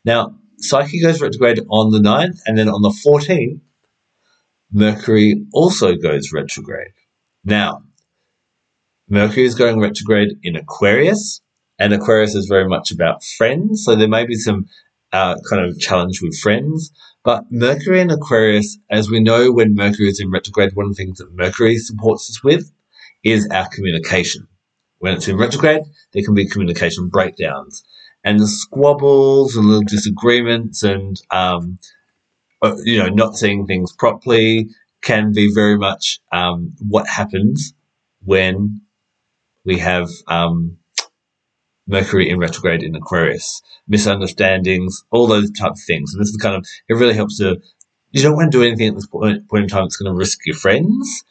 Now, 0.04 0.36
Psyche 0.58 1.00
goes 1.00 1.22
retrograde 1.22 1.60
on 1.70 1.90
the 1.90 2.00
9th, 2.00 2.40
and 2.46 2.58
then 2.58 2.68
on 2.68 2.82
the 2.82 2.90
14th, 2.90 3.60
Mercury 4.70 5.46
also 5.52 5.94
goes 5.94 6.32
retrograde. 6.32 6.92
Now, 7.44 7.82
Mercury 9.08 9.46
is 9.46 9.54
going 9.54 9.80
retrograde 9.80 10.36
in 10.42 10.56
Aquarius, 10.56 11.40
and 11.78 11.92
Aquarius 11.92 12.34
is 12.34 12.46
very 12.46 12.68
much 12.68 12.90
about 12.90 13.24
friends. 13.24 13.84
So 13.84 13.94
there 13.94 14.08
may 14.08 14.26
be 14.26 14.34
some 14.34 14.68
uh, 15.12 15.36
kind 15.48 15.64
of 15.64 15.78
challenge 15.78 16.20
with 16.22 16.38
friends. 16.38 16.92
But 17.24 17.44
Mercury 17.50 18.00
and 18.00 18.10
Aquarius, 18.10 18.78
as 18.90 19.10
we 19.10 19.20
know, 19.20 19.52
when 19.52 19.74
Mercury 19.74 20.08
is 20.08 20.20
in 20.20 20.30
retrograde, 20.30 20.74
one 20.74 20.86
of 20.86 20.96
the 20.96 21.02
things 21.02 21.18
that 21.18 21.34
Mercury 21.34 21.76
supports 21.78 22.30
us 22.30 22.42
with 22.42 22.70
is 23.24 23.48
our 23.50 23.68
communication. 23.68 24.48
When 24.98 25.14
it's 25.14 25.28
in 25.28 25.36
retrograde, 25.36 25.82
there 26.12 26.24
can 26.24 26.34
be 26.34 26.48
communication 26.48 27.08
breakdowns 27.08 27.84
and 28.24 28.40
the 28.40 28.46
squabbles 28.46 29.56
and 29.56 29.66
little 29.66 29.82
disagreements 29.82 30.82
and, 30.82 31.20
um, 31.30 31.78
uh, 32.62 32.76
you 32.84 32.98
know, 32.98 33.08
not 33.08 33.36
seeing 33.36 33.66
things 33.66 33.92
properly 33.92 34.70
can 35.02 35.32
be 35.32 35.52
very 35.54 35.78
much 35.78 36.20
um, 36.32 36.72
what 36.80 37.06
happens 37.06 37.72
when 38.24 38.80
we 39.64 39.78
have 39.78 40.08
um, 40.26 40.76
Mercury 41.88 42.28
in 42.28 42.38
retrograde 42.38 42.82
in 42.82 42.94
Aquarius, 42.94 43.62
misunderstandings, 43.88 45.04
all 45.10 45.26
those 45.26 45.50
type 45.50 45.72
of 45.72 45.80
things. 45.80 46.12
And 46.12 46.20
this 46.20 46.28
is 46.28 46.36
kind 46.36 46.54
of, 46.54 46.66
it 46.88 46.94
really 46.94 47.14
helps 47.14 47.38
to, 47.38 47.60
you 48.12 48.22
don't 48.22 48.36
want 48.36 48.52
to 48.52 48.58
do 48.58 48.64
anything 48.64 48.88
at 48.88 48.94
this 48.94 49.06
point, 49.06 49.48
point 49.48 49.64
in 49.64 49.68
time 49.68 49.84
that's 49.84 49.96
going 49.96 50.12
to 50.12 50.16
risk 50.16 50.46
your 50.46 50.56
friends. 50.56 51.24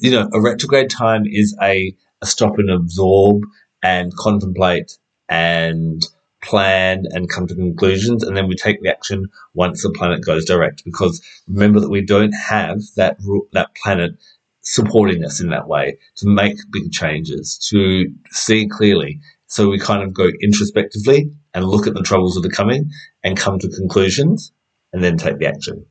You 0.00 0.12
know, 0.12 0.30
a 0.32 0.40
retrograde 0.40 0.90
time 0.90 1.24
is 1.26 1.56
a, 1.60 1.94
a 2.22 2.26
stop 2.26 2.58
and 2.58 2.70
absorb 2.70 3.42
and 3.82 4.14
contemplate 4.16 4.96
and 5.28 6.02
plan 6.42 7.04
and 7.10 7.28
come 7.28 7.46
to 7.48 7.54
conclusions. 7.54 8.22
And 8.22 8.36
then 8.36 8.46
we 8.48 8.54
take 8.54 8.80
the 8.82 8.90
action 8.90 9.28
once 9.54 9.82
the 9.82 9.90
planet 9.90 10.24
goes 10.24 10.44
direct. 10.44 10.84
Because 10.84 11.20
remember 11.48 11.80
that 11.80 11.90
we 11.90 12.00
don't 12.00 12.32
have 12.32 12.82
that, 12.94 13.18
that 13.52 13.74
planet 13.74 14.12
supporting 14.60 15.24
us 15.24 15.40
in 15.40 15.50
that 15.50 15.68
way 15.68 15.98
to 16.16 16.28
make 16.28 16.58
big 16.70 16.92
changes, 16.92 17.58
to 17.70 18.12
see 18.30 18.68
clearly. 18.68 19.20
So 19.46 19.68
we 19.68 19.78
kind 19.78 20.02
of 20.02 20.12
go 20.12 20.30
introspectively 20.42 21.30
and 21.54 21.64
look 21.64 21.86
at 21.86 21.94
the 21.94 22.02
troubles 22.02 22.34
that 22.34 22.44
are 22.44 22.54
coming 22.54 22.90
and 23.22 23.36
come 23.36 23.58
to 23.58 23.68
conclusions 23.68 24.52
and 24.92 25.02
then 25.02 25.16
take 25.16 25.38
the 25.38 25.46
action. 25.46 25.86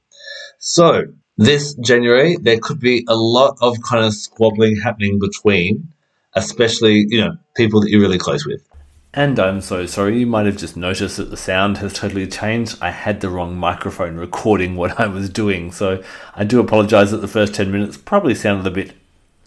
So 0.59 1.05
this 1.37 1.73
January, 1.75 2.37
there 2.41 2.59
could 2.59 2.79
be 2.79 3.05
a 3.07 3.15
lot 3.15 3.57
of 3.61 3.77
kind 3.81 4.05
of 4.05 4.13
squabbling 4.13 4.77
happening 4.77 5.19
between, 5.19 5.93
especially, 6.33 7.05
you 7.09 7.21
know, 7.21 7.37
people 7.55 7.81
that 7.81 7.89
you're 7.89 8.01
really 8.01 8.17
close 8.17 8.45
with. 8.45 8.67
And 9.13 9.39
I'm 9.39 9.61
so 9.61 9.85
sorry, 9.85 10.19
you 10.19 10.27
might 10.27 10.45
have 10.45 10.57
just 10.57 10.75
noticed 10.75 11.15
that 11.17 11.29
the 11.29 11.37
sound 11.37 11.77
has 11.77 11.93
totally 11.93 12.27
changed. 12.27 12.77
I 12.81 12.91
had 12.91 13.21
the 13.21 13.29
wrong 13.29 13.55
microphone 13.55 14.17
recording 14.17 14.75
what 14.75 14.99
I 14.99 15.07
was 15.07 15.29
doing, 15.29 15.71
so 15.71 16.03
I 16.35 16.43
do 16.43 16.59
apologize 16.59 17.11
that 17.11 17.17
the 17.17 17.27
first 17.27 17.55
10 17.55 17.71
minutes 17.71 17.95
probably 17.95 18.35
sounded 18.35 18.67
a 18.67 18.71
bit 18.71 18.93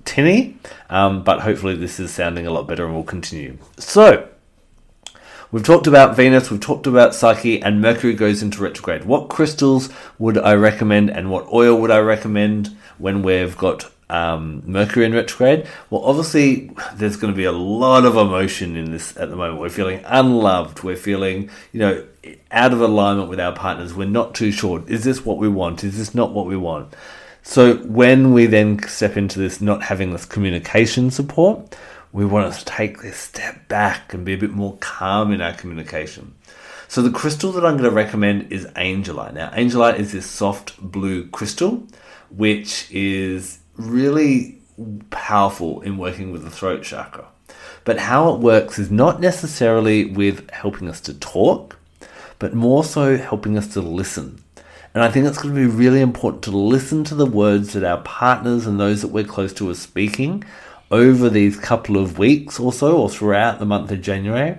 tinny, 0.08 0.56
um, 0.88 1.22
but 1.22 1.40
hopefully 1.40 1.76
this 1.76 2.00
is 2.00 2.10
sounding 2.10 2.46
a 2.46 2.50
lot 2.50 2.66
better 2.66 2.86
and 2.86 2.94
we'll 2.94 3.04
continue. 3.04 3.58
So, 3.76 4.26
we've 5.52 5.62
talked 5.62 5.86
about 5.86 6.16
Venus, 6.16 6.50
we've 6.50 6.60
talked 6.60 6.86
about 6.86 7.14
Psyche, 7.14 7.60
and 7.62 7.82
Mercury 7.82 8.14
goes 8.14 8.42
into 8.42 8.62
retrograde. 8.62 9.04
What 9.04 9.28
crystals 9.28 9.90
would 10.18 10.38
I 10.38 10.54
recommend 10.54 11.10
and 11.10 11.30
what 11.30 11.46
oil 11.52 11.78
would 11.78 11.90
I 11.90 11.98
recommend 11.98 12.74
when 12.96 13.22
we've 13.22 13.56
got 13.56 13.90
um, 14.10 14.62
Mercury 14.64 15.04
in 15.04 15.12
retrograde. 15.12 15.68
Well, 15.90 16.02
obviously, 16.02 16.70
there's 16.94 17.16
going 17.16 17.32
to 17.32 17.36
be 17.36 17.44
a 17.44 17.52
lot 17.52 18.06
of 18.06 18.16
emotion 18.16 18.74
in 18.74 18.90
this 18.90 19.16
at 19.16 19.28
the 19.28 19.36
moment. 19.36 19.60
We're 19.60 19.68
feeling 19.68 20.02
unloved. 20.06 20.82
We're 20.82 20.96
feeling, 20.96 21.50
you 21.72 21.80
know, 21.80 22.06
out 22.50 22.72
of 22.72 22.80
alignment 22.80 23.28
with 23.28 23.38
our 23.40 23.52
partners. 23.52 23.94
We're 23.94 24.08
not 24.08 24.34
too 24.34 24.50
sure. 24.50 24.82
Is 24.86 25.04
this 25.04 25.24
what 25.24 25.36
we 25.36 25.48
want? 25.48 25.84
Is 25.84 25.98
this 25.98 26.14
not 26.14 26.32
what 26.32 26.46
we 26.46 26.56
want? 26.56 26.94
So 27.42 27.76
when 27.76 28.32
we 28.32 28.46
then 28.46 28.78
step 28.86 29.16
into 29.16 29.38
this 29.38 29.60
not 29.60 29.84
having 29.84 30.12
this 30.12 30.26
communication 30.26 31.10
support, 31.10 31.76
we 32.12 32.24
want 32.24 32.52
to 32.52 32.64
take 32.64 33.02
this 33.02 33.16
step 33.16 33.68
back 33.68 34.14
and 34.14 34.24
be 34.24 34.34
a 34.34 34.38
bit 34.38 34.50
more 34.50 34.76
calm 34.80 35.32
in 35.32 35.40
our 35.40 35.52
communication. 35.52 36.34
So 36.88 37.02
the 37.02 37.10
crystal 37.10 37.52
that 37.52 37.66
I'm 37.66 37.76
going 37.76 37.88
to 37.88 37.94
recommend 37.94 38.50
is 38.50 38.64
Angelite. 38.68 39.34
Now, 39.34 39.50
Angelite 39.50 39.98
is 39.98 40.12
this 40.12 40.28
soft 40.28 40.80
blue 40.80 41.26
crystal, 41.28 41.86
which 42.30 42.90
is 42.90 43.58
really 43.76 44.58
powerful 45.10 45.82
in 45.82 45.98
working 45.98 46.32
with 46.32 46.44
the 46.44 46.50
throat 46.50 46.82
chakra. 46.82 47.26
But 47.84 47.98
how 47.98 48.34
it 48.34 48.40
works 48.40 48.78
is 48.78 48.90
not 48.90 49.20
necessarily 49.20 50.06
with 50.06 50.50
helping 50.50 50.88
us 50.88 51.00
to 51.02 51.14
talk, 51.14 51.78
but 52.38 52.54
more 52.54 52.84
so 52.84 53.16
helping 53.16 53.58
us 53.58 53.72
to 53.74 53.80
listen. 53.80 54.42
And 54.98 55.04
I 55.04 55.12
think 55.12 55.28
it's 55.28 55.38
going 55.38 55.54
to 55.54 55.60
be 55.60 55.72
really 55.72 56.00
important 56.00 56.42
to 56.42 56.50
listen 56.50 57.04
to 57.04 57.14
the 57.14 57.24
words 57.24 57.74
that 57.74 57.84
our 57.84 58.00
partners 58.00 58.66
and 58.66 58.80
those 58.80 59.00
that 59.02 59.12
we're 59.12 59.22
close 59.22 59.52
to 59.52 59.70
are 59.70 59.74
speaking 59.74 60.42
over 60.90 61.30
these 61.30 61.56
couple 61.56 61.96
of 61.96 62.18
weeks 62.18 62.58
or 62.58 62.72
so, 62.72 62.98
or 62.98 63.08
throughout 63.08 63.60
the 63.60 63.64
month 63.64 63.92
of 63.92 64.02
January, 64.02 64.58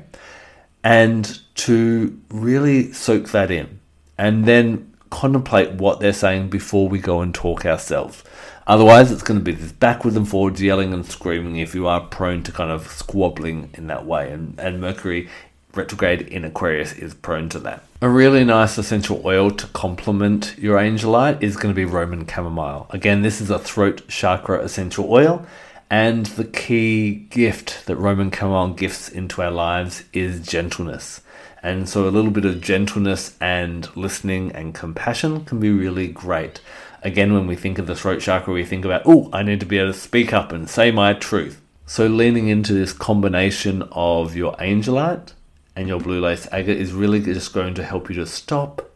and 0.82 1.42
to 1.56 2.18
really 2.30 2.94
soak 2.94 3.32
that 3.32 3.52
in 3.52 3.82
and 4.18 4.46
then 4.46 4.96
contemplate 5.10 5.74
what 5.74 6.00
they're 6.00 6.14
saying 6.14 6.50
before 6.50 6.88
we 6.88 7.00
go 7.00 7.20
and 7.20 7.36
talk 7.36 7.66
ourselves. 7.66 8.24
Otherwise, 8.66 9.12
it's 9.12 9.24
going 9.24 9.42
to 9.42 9.44
be 9.44 9.52
this 9.52 9.74
backwards 9.74 10.16
and 10.16 10.30
forwards 10.30 10.62
yelling 10.62 10.94
and 10.94 11.06
screaming 11.06 11.58
if 11.58 11.76
you 11.76 11.86
are 11.86 12.00
prone 12.00 12.44
to 12.44 12.52
kind 12.54 12.72
of 12.72 12.88
squabbling 12.88 13.72
in 13.74 13.88
that 13.88 14.06
way. 14.06 14.32
And, 14.32 14.58
and 14.58 14.80
Mercury 14.80 15.28
retrograde 15.76 16.22
in 16.22 16.44
Aquarius 16.44 16.94
is 16.94 17.14
prone 17.14 17.50
to 17.50 17.60
that. 17.60 17.84
A 18.02 18.10
really 18.10 18.44
nice 18.44 18.78
essential 18.78 19.22
oil 19.26 19.52
to 19.52 19.68
complement 19.68 20.56
your 20.58 20.78
angelite 20.78 21.42
is 21.44 21.56
going 21.56 21.74
to 21.74 21.76
be 21.76 21.86
Roman 21.86 22.28
chamomile. 22.28 22.88
Again, 22.90 23.22
this 23.22 23.42
is 23.42 23.50
a 23.50 23.60
throat 23.60 24.08
chakra 24.08 24.60
essential 24.64 25.12
oil. 25.12 25.46
And 25.92 26.28
the 26.28 26.46
key 26.46 27.12
gift 27.32 27.88
that 27.88 27.96
Roman 27.96 28.32
chamomile 28.32 28.76
gifts 28.76 29.10
into 29.10 29.42
our 29.42 29.52
lives 29.52 30.04
is 30.14 30.46
gentleness. 30.46 31.22
And 31.64 31.90
so 31.90 32.08
a 32.08 32.12
little 32.12 32.32
bit 32.32 32.46
of 32.46 32.62
gentleness 32.62 33.36
and 33.42 33.96
listening 33.98 34.52
and 34.54 34.74
compassion 34.74 35.46
can 35.46 35.60
be 35.60 35.72
really 35.72 36.08
great 36.08 36.62
again, 37.04 37.34
when 37.34 37.48
we 37.48 37.56
think 37.56 37.78
of 37.80 37.88
the 37.88 37.96
throat 37.96 38.22
chakra, 38.22 38.54
we 38.54 38.66
think 38.66 38.86
about, 38.86 39.04
oh, 39.06 39.30
I 39.32 39.44
need 39.44 39.60
to 39.60 39.66
be 39.66 39.78
able 39.78 39.94
to 39.94 40.00
speak 40.00 40.34
up 40.34 40.52
and 40.52 40.70
say 40.70 40.92
my 40.92 41.14
truth. 41.14 41.62
So, 41.86 42.08
leaning 42.08 42.48
into 42.48 42.74
this 42.74 42.94
combination 42.94 43.84
of 43.92 44.36
your 44.36 44.56
angelite 44.58 45.34
and 45.80 45.88
your 45.88 46.00
blue 46.00 46.20
lace 46.20 46.46
agate 46.52 46.78
is 46.78 46.92
really 46.92 47.22
just 47.22 47.54
going 47.54 47.74
to 47.76 47.84
help 47.84 48.10
you 48.10 48.16
to 48.16 48.26
stop, 48.26 48.92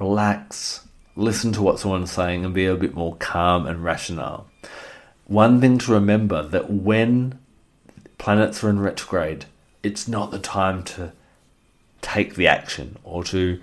relax, 0.00 0.86
listen 1.16 1.52
to 1.52 1.60
what 1.60 1.78
someone's 1.78 2.10
saying, 2.10 2.44
and 2.44 2.54
be 2.54 2.64
a 2.64 2.74
bit 2.74 2.94
more 2.94 3.14
calm 3.16 3.66
and 3.66 3.84
rational. 3.84 4.46
One 5.26 5.60
thing 5.60 5.76
to 5.78 5.92
remember 5.92 6.42
that 6.42 6.70
when 6.70 7.38
planets 8.16 8.64
are 8.64 8.70
in 8.70 8.80
retrograde, 8.80 9.44
it's 9.82 10.08
not 10.08 10.30
the 10.30 10.38
time 10.38 10.82
to 10.84 11.12
take 12.00 12.36
the 12.36 12.46
action 12.46 12.96
or 13.04 13.22
to, 13.24 13.60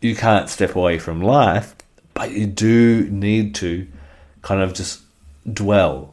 you 0.00 0.16
can't 0.16 0.48
step 0.48 0.74
away 0.74 0.98
from 0.98 1.22
life 1.22 1.76
but 2.12 2.32
you 2.32 2.46
do 2.46 3.08
need 3.10 3.54
to 3.54 3.86
kind 4.42 4.60
of 4.60 4.74
just 4.74 5.02
dwell, 5.50 6.12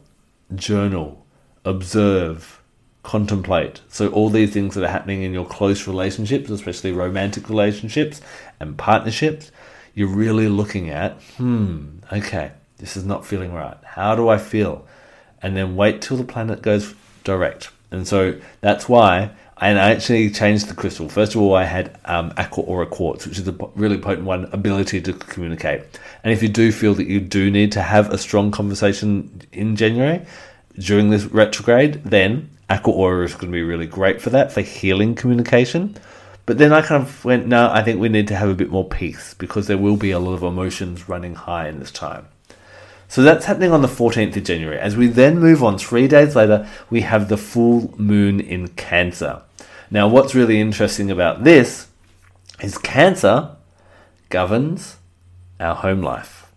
journal, 0.54 1.26
observe, 1.64 2.57
contemplate. 3.08 3.80
So, 3.88 4.08
all 4.08 4.28
these 4.28 4.52
things 4.52 4.74
that 4.74 4.84
are 4.84 4.90
happening 4.90 5.22
in 5.22 5.32
your 5.32 5.46
close 5.46 5.86
relationships, 5.86 6.50
especially 6.50 6.92
romantic 6.92 7.48
relationships 7.48 8.20
and 8.60 8.76
partnerships, 8.76 9.50
you're 9.94 10.08
really 10.08 10.46
looking 10.48 10.90
at, 10.90 11.12
hmm, 11.38 12.00
okay, 12.12 12.52
this 12.76 12.98
is 12.98 13.06
not 13.06 13.24
feeling 13.24 13.54
right. 13.54 13.78
How 13.82 14.14
do 14.14 14.28
I 14.28 14.36
feel? 14.36 14.86
And 15.40 15.56
then 15.56 15.74
wait 15.74 16.02
till 16.02 16.18
the 16.18 16.24
planet 16.24 16.60
goes 16.60 16.94
direct. 17.24 17.70
And 17.90 18.06
so 18.06 18.38
that's 18.60 18.90
why 18.90 19.30
and 19.60 19.78
I 19.78 19.90
actually 19.90 20.30
changed 20.30 20.68
the 20.68 20.74
crystal. 20.74 21.08
First 21.08 21.34
of 21.34 21.40
all, 21.40 21.54
I 21.54 21.64
had 21.64 21.98
um, 22.04 22.32
Aqua 22.36 22.62
Aura 22.64 22.86
Quartz, 22.86 23.26
which 23.26 23.38
is 23.38 23.48
a 23.48 23.52
really 23.74 23.98
potent 23.98 24.26
one, 24.26 24.44
ability 24.52 25.00
to 25.00 25.14
communicate. 25.14 25.82
And 26.22 26.32
if 26.32 26.42
you 26.42 26.48
do 26.48 26.70
feel 26.70 26.94
that 26.94 27.08
you 27.08 27.20
do 27.20 27.50
need 27.50 27.72
to 27.72 27.82
have 27.82 28.10
a 28.10 28.18
strong 28.18 28.50
conversation 28.50 29.42
in 29.50 29.74
January 29.76 30.24
during 30.78 31.10
this 31.10 31.24
retrograde, 31.24 32.04
then 32.04 32.50
Aqua 32.70 32.92
Aura 32.92 33.24
is 33.24 33.34
going 33.34 33.46
to 33.46 33.56
be 33.56 33.62
really 33.62 33.86
great 33.86 34.20
for 34.20 34.30
that, 34.30 34.52
for 34.52 34.60
healing 34.60 35.14
communication. 35.14 35.96
But 36.44 36.58
then 36.58 36.72
I 36.72 36.82
kind 36.82 37.02
of 37.02 37.24
went, 37.24 37.46
no, 37.46 37.70
I 37.70 37.82
think 37.82 38.00
we 38.00 38.08
need 38.08 38.28
to 38.28 38.36
have 38.36 38.48
a 38.48 38.54
bit 38.54 38.70
more 38.70 38.88
peace 38.88 39.34
because 39.34 39.66
there 39.66 39.78
will 39.78 39.96
be 39.96 40.10
a 40.10 40.18
lot 40.18 40.32
of 40.32 40.42
emotions 40.42 41.08
running 41.08 41.34
high 41.34 41.68
in 41.68 41.78
this 41.78 41.90
time. 41.90 42.28
So 43.08 43.22
that's 43.22 43.46
happening 43.46 43.72
on 43.72 43.80
the 43.80 43.88
14th 43.88 44.36
of 44.36 44.44
January. 44.44 44.78
As 44.78 44.96
we 44.96 45.06
then 45.06 45.38
move 45.38 45.62
on, 45.62 45.78
three 45.78 46.08
days 46.08 46.36
later, 46.36 46.68
we 46.90 47.00
have 47.02 47.28
the 47.28 47.38
full 47.38 47.94
moon 47.98 48.38
in 48.38 48.68
Cancer. 48.68 49.42
Now, 49.90 50.08
what's 50.08 50.34
really 50.34 50.60
interesting 50.60 51.10
about 51.10 51.44
this 51.44 51.88
is 52.60 52.76
Cancer 52.76 53.56
governs 54.28 54.96
our 55.58 55.74
home 55.74 56.02
life. 56.02 56.52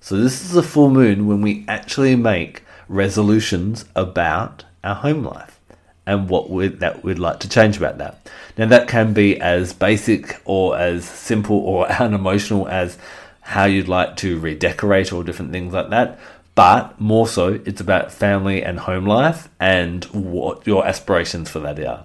So, 0.00 0.16
this 0.16 0.44
is 0.44 0.54
a 0.54 0.62
full 0.62 0.90
moon 0.90 1.26
when 1.26 1.40
we 1.40 1.64
actually 1.66 2.14
make 2.16 2.62
resolutions 2.88 3.86
about 3.94 4.64
our 4.82 4.94
home 4.94 5.24
life 5.24 5.60
and 6.06 6.28
what 6.28 6.50
we'd, 6.50 6.80
that 6.80 7.04
we'd 7.04 7.18
like 7.18 7.40
to 7.40 7.48
change 7.48 7.76
about 7.76 7.98
that. 7.98 8.28
Now, 8.56 8.66
that 8.66 8.88
can 8.88 9.12
be 9.12 9.40
as 9.40 9.72
basic 9.72 10.40
or 10.44 10.76
as 10.76 11.04
simple 11.04 11.56
or 11.56 11.90
unemotional 12.00 12.68
as 12.68 12.98
how 13.40 13.64
you'd 13.64 13.88
like 13.88 14.16
to 14.16 14.38
redecorate 14.38 15.12
or 15.12 15.24
different 15.24 15.52
things 15.52 15.72
like 15.72 15.90
that. 15.90 16.18
But 16.54 17.00
more 17.00 17.26
so, 17.26 17.60
it's 17.64 17.80
about 17.80 18.12
family 18.12 18.62
and 18.62 18.80
home 18.80 19.06
life 19.06 19.48
and 19.58 20.04
what 20.06 20.66
your 20.66 20.86
aspirations 20.86 21.48
for 21.48 21.60
that 21.60 21.78
are. 21.80 22.04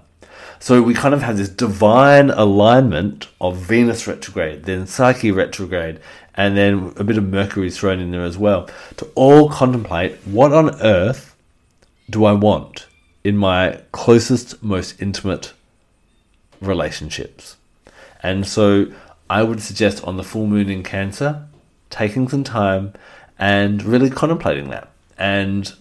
So 0.59 0.81
we 0.81 0.93
kind 0.93 1.13
of 1.13 1.21
have 1.21 1.37
this 1.37 1.49
divine 1.49 2.29
alignment 2.29 3.27
of 3.41 3.57
Venus 3.57 4.07
retrograde, 4.07 4.63
then 4.63 4.87
Psyche 4.87 5.31
retrograde, 5.31 5.99
and 6.35 6.55
then 6.55 6.93
a 6.95 7.03
bit 7.03 7.17
of 7.17 7.25
Mercury 7.25 7.69
thrown 7.69 7.99
in 7.99 8.11
there 8.11 8.23
as 8.23 8.37
well 8.37 8.69
to 8.97 9.05
all 9.15 9.49
contemplate 9.49 10.15
what 10.25 10.53
on 10.53 10.81
earth 10.81 11.34
do 12.09 12.25
I 12.25 12.33
want 12.33 12.87
in 13.23 13.37
my 13.37 13.81
closest, 13.91 14.61
most 14.63 15.01
intimate 15.01 15.53
relationships. 16.61 17.57
And 18.21 18.47
so 18.47 18.87
I 19.29 19.43
would 19.43 19.61
suggest 19.61 20.03
on 20.03 20.17
the 20.17 20.23
full 20.23 20.47
moon 20.47 20.69
in 20.69 20.83
Cancer, 20.83 21.47
taking 21.89 22.27
some 22.27 22.43
time 22.43 22.93
and 23.39 23.83
really 23.83 24.09
contemplating 24.09 24.69
that. 24.69 24.89
And, 25.17 25.73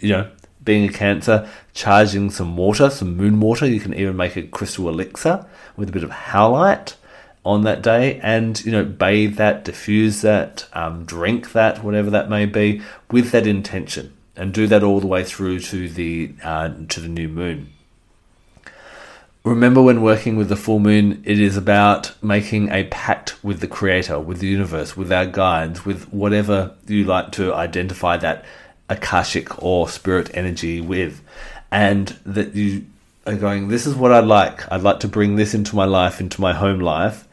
you 0.00 0.10
know, 0.10 0.30
being 0.64 0.88
a 0.88 0.92
Cancer, 0.92 1.48
charging 1.74 2.30
some 2.30 2.56
water, 2.56 2.88
some 2.90 3.16
moon 3.16 3.40
water. 3.40 3.66
You 3.66 3.80
can 3.80 3.94
even 3.94 4.16
make 4.16 4.36
a 4.36 4.42
crystal 4.42 4.88
elixir 4.88 5.44
with 5.76 5.88
a 5.88 5.92
bit 5.92 6.04
of 6.04 6.10
howlite 6.10 6.94
on 7.44 7.62
that 7.62 7.82
day 7.82 8.18
and 8.22 8.64
you 8.64 8.72
know 8.72 8.82
bathe 8.82 9.36
that 9.36 9.64
diffuse 9.64 10.22
that 10.22 10.66
um, 10.72 11.04
drink 11.04 11.52
that 11.52 11.84
whatever 11.84 12.08
that 12.08 12.30
may 12.30 12.46
be 12.46 12.80
with 13.10 13.32
that 13.32 13.46
intention 13.46 14.10
and 14.36 14.52
do 14.52 14.66
that 14.66 14.82
all 14.82 15.00
the 15.00 15.06
way 15.06 15.24
through 15.24 15.60
to 15.60 15.88
the 15.88 16.34
uh, 16.42 16.70
to 16.88 17.00
the 17.00 17.08
new 17.08 17.28
moon. 17.28 17.72
Remember 19.44 19.82
when 19.82 20.00
working 20.00 20.36
with 20.36 20.48
the 20.48 20.56
full 20.56 20.78
moon 20.78 21.22
it 21.26 21.38
is 21.38 21.56
about 21.56 22.14
making 22.22 22.70
a 22.70 22.84
pact 22.84 23.42
with 23.44 23.60
the 23.60 23.66
creator 23.66 24.18
with 24.18 24.38
the 24.38 24.46
universe 24.46 24.96
with 24.96 25.12
our 25.12 25.26
guides 25.26 25.84
with 25.84 26.10
whatever 26.12 26.74
you 26.86 27.04
like 27.04 27.30
to 27.32 27.52
identify 27.52 28.16
that 28.16 28.44
akashic 28.88 29.62
or 29.62 29.88
spirit 29.88 30.30
energy 30.34 30.80
with. 30.80 31.20
And 31.70 32.08
that 32.24 32.54
you 32.54 32.86
are 33.26 33.34
going 33.34 33.68
this 33.68 33.86
is 33.86 33.94
what 33.94 34.12
i 34.12 34.20
like. 34.20 34.70
I'd 34.72 34.82
like 34.82 35.00
to 35.00 35.08
bring 35.08 35.36
this 35.36 35.54
into 35.54 35.76
my 35.76 35.84
life 35.84 36.20
into 36.20 36.40
my 36.40 36.54
home 36.54 36.80
life. 36.80 37.28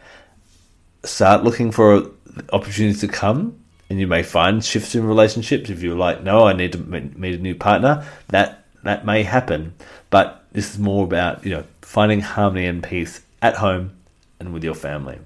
Start 1.03 1.43
looking 1.43 1.71
for 1.71 2.11
opportunities 2.51 3.01
to 3.01 3.07
come 3.07 3.60
and 3.91 3.99
you 3.99 4.07
may 4.07 4.23
find 4.23 4.63
shifts 4.63 4.95
in 4.95 5.05
relationships 5.05 5.69
if 5.69 5.83
you're 5.83 5.97
like 5.97 6.23
no 6.23 6.45
i 6.47 6.53
need 6.53 6.71
to 6.71 6.77
meet 6.77 7.35
a 7.35 7.37
new 7.37 7.53
partner 7.53 8.07
that 8.29 8.63
that 8.83 9.05
may 9.05 9.21
happen 9.21 9.73
but 10.09 10.45
this 10.53 10.73
is 10.73 10.79
more 10.79 11.03
about 11.03 11.45
you 11.45 11.51
know 11.51 11.63
finding 11.81 12.21
harmony 12.21 12.65
and 12.65 12.83
peace 12.83 13.21
at 13.41 13.55
home 13.55 13.91
and 14.39 14.53
with 14.53 14.63
your 14.63 14.73
family 14.73 15.19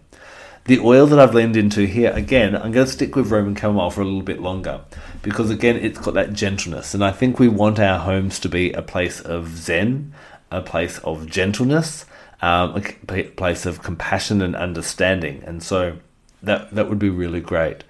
the 0.65 0.79
oil 0.79 1.05
that 1.05 1.19
I've 1.19 1.35
leaned 1.35 1.55
into 1.55 1.85
here, 1.85 2.11
again, 2.13 2.55
I'm 2.55 2.71
going 2.71 2.87
to 2.87 2.91
stick 2.91 3.15
with 3.15 3.29
Roman 3.29 3.55
chamomile 3.55 3.91
for 3.91 4.01
a 4.01 4.03
little 4.03 4.23
bit 4.23 4.41
longer 4.41 4.81
because, 5.21 5.51
again, 5.51 5.75
it's 5.75 5.99
got 5.99 6.15
that 6.15 6.33
gentleness. 6.33 6.95
And 6.95 7.05
I 7.05 7.11
think 7.11 7.37
we 7.37 7.47
want 7.47 7.77
our 7.77 7.99
homes 7.99 8.39
to 8.39 8.49
be 8.49 8.71
a 8.71 8.81
place 8.81 9.21
of 9.21 9.55
zen, 9.55 10.11
a 10.49 10.63
place 10.63 10.97
of 11.03 11.27
gentleness, 11.27 12.05
um, 12.41 12.83
a 13.09 13.23
place 13.23 13.67
of 13.67 13.83
compassion 13.83 14.41
and 14.41 14.55
understanding. 14.55 15.43
And 15.45 15.61
so 15.61 15.99
that 16.41 16.71
that 16.71 16.89
would 16.89 16.99
be 16.99 17.09
really 17.09 17.41
great. 17.41 17.83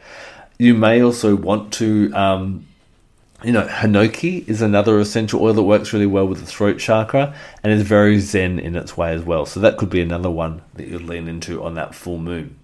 You 0.57 0.73
may 0.73 1.01
also 1.01 1.35
want 1.35 1.73
to, 1.73 2.11
um, 2.13 2.65
you 3.43 3.51
know, 3.51 3.67
Hinoki 3.67 4.47
is 4.47 4.61
another 4.61 4.99
essential 4.99 5.41
oil 5.41 5.53
that 5.53 5.63
works 5.63 5.91
really 5.91 6.05
well 6.05 6.27
with 6.27 6.39
the 6.39 6.45
throat 6.45 6.79
chakra 6.79 7.35
and 7.61 7.73
is 7.73 7.81
very 7.81 8.19
zen 8.19 8.59
in 8.59 8.75
its 8.75 8.95
way 8.95 9.13
as 9.13 9.23
well. 9.23 9.45
So 9.45 9.59
that 9.59 9.77
could 9.77 9.89
be 9.89 10.01
another 10.01 10.31
one 10.31 10.61
that 10.75 10.87
you'd 10.87 11.03
lean 11.03 11.27
into 11.27 11.63
on 11.63 11.73
that 11.75 11.93
full 11.93 12.17
moon. 12.17 12.57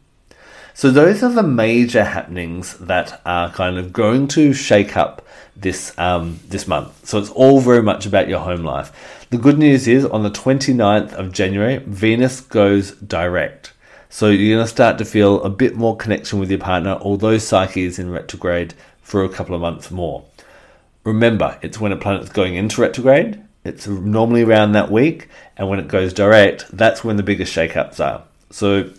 So 0.74 0.90
those 0.90 1.22
are 1.22 1.32
the 1.32 1.44
major 1.44 2.04
happenings 2.04 2.78
that 2.78 3.22
are 3.26 3.52
kind 3.52 3.78
of 3.78 3.92
going 3.92 4.28
to 4.30 4.54
shake 4.54 4.96
up 4.96 5.26
this 5.56 5.98
um, 6.00 6.40
this 6.48 6.68
month. 6.68 7.06
So 7.06 7.20
it's 7.20 7.30
all 7.30 7.60
very 7.60 7.84
much 7.84 8.06
about 8.06 8.30
your 8.30 8.40
home 8.40 8.64
life. 8.64 9.26
The 9.30 9.38
good 9.38 9.58
news 9.58 9.88
is 9.88 10.06
on 10.06 10.24
the 10.24 10.32
29th 10.32 11.14
of 11.14 11.32
January, 11.34 11.78
Venus 11.78 12.42
goes 12.42 12.92
direct. 12.94 13.71
So 14.14 14.28
you're 14.28 14.58
going 14.58 14.66
to 14.66 14.70
start 14.70 14.98
to 14.98 15.06
feel 15.06 15.42
a 15.42 15.50
bit 15.50 15.78
more 15.78 15.96
connection 15.96 16.38
with 16.38 16.50
your 16.50 16.60
partner, 16.60 16.98
although 17.00 17.38
Psyche 17.38 17.86
is 17.86 17.98
in 17.98 18.12
retrograde 18.12 18.74
for 19.02 19.24
a 19.24 19.30
couple 19.30 19.56
of 19.56 19.62
months 19.62 19.90
more. 19.90 20.26
Remember, 21.06 21.58
it's 21.62 21.80
when 21.80 21.94
a 21.94 21.96
planet's 21.96 22.28
going 22.28 22.56
into 22.56 22.82
retrograde. 22.82 23.42
It's 23.64 23.88
normally 23.88 24.42
around 24.42 24.74
that 24.74 24.92
week, 24.92 25.30
and 25.56 25.70
when 25.70 25.80
it 25.80 25.88
goes 25.88 26.12
direct, 26.12 26.66
that's 26.76 27.06
when 27.06 27.16
the 27.16 27.24
biggest 27.24 27.56
shakeups 27.56 28.06
are. 28.06 28.24
So 28.50 28.90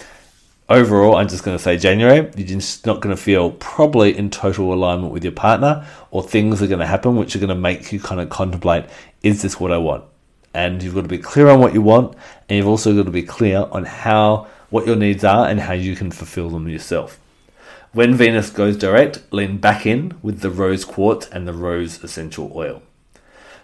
overall, 0.71 1.17
I'm 1.17 1.29
just 1.29 1.45
going 1.45 1.59
to 1.59 1.63
say 1.63 1.77
January, 1.77 2.31
you're 2.35 2.49
just 2.49 2.87
not 2.87 3.03
going 3.03 3.15
to 3.15 3.23
feel 3.23 3.51
probably 3.51 4.17
in 4.17 4.31
total 4.31 4.73
alignment 4.73 5.13
with 5.13 5.25
your 5.25 5.35
partner, 5.35 5.87
or 6.11 6.23
things 6.23 6.63
are 6.63 6.67
going 6.67 6.81
to 6.81 6.87
happen 6.87 7.17
which 7.17 7.37
are 7.37 7.39
going 7.39 7.51
to 7.51 7.55
make 7.55 7.93
you 7.93 8.01
kind 8.01 8.19
of 8.19 8.31
contemplate 8.31 8.87
is 9.23 9.43
this 9.43 9.61
what 9.61 9.73
I 9.73 9.79
want? 9.79 10.05
And 10.55 10.83
you've 10.83 10.95
got 10.95 11.03
to 11.03 11.09
be 11.09 11.19
clear 11.19 11.51
on 11.51 11.61
what 11.61 11.75
you 11.75 11.83
want, 11.83 12.17
and 12.49 12.57
you've 12.57 12.67
also 12.67 12.97
got 12.97 13.05
to 13.05 13.13
be 13.13 13.23
clear 13.23 13.69
on 13.71 13.85
how 13.85 14.49
what 14.73 14.87
your 14.87 14.97
needs 14.97 15.23
are 15.23 15.47
and 15.47 15.61
how 15.61 15.75
you 15.75 15.95
can 15.95 16.11
fulfill 16.11 16.49
them 16.49 16.67
yourself. 16.67 17.21
When 17.93 18.15
Venus 18.15 18.49
goes 18.49 18.79
direct, 18.79 19.23
lean 19.31 19.59
back 19.59 19.85
in 19.85 20.15
with 20.23 20.41
the 20.41 20.49
rose 20.49 20.85
quartz 20.85 21.29
and 21.29 21.47
the 21.47 21.53
rose 21.53 22.03
essential 22.03 22.51
oil. 22.55 22.83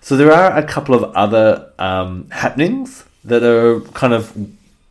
So 0.03 0.19
there 0.19 0.31
are 0.31 0.55
a 0.55 0.63
couple 0.63 0.95
of 0.95 1.05
other 1.15 1.73
um, 1.79 2.29
happenings 2.31 3.05
that 3.25 3.43
are 3.43 3.81
kind 3.93 4.13
of 4.13 4.37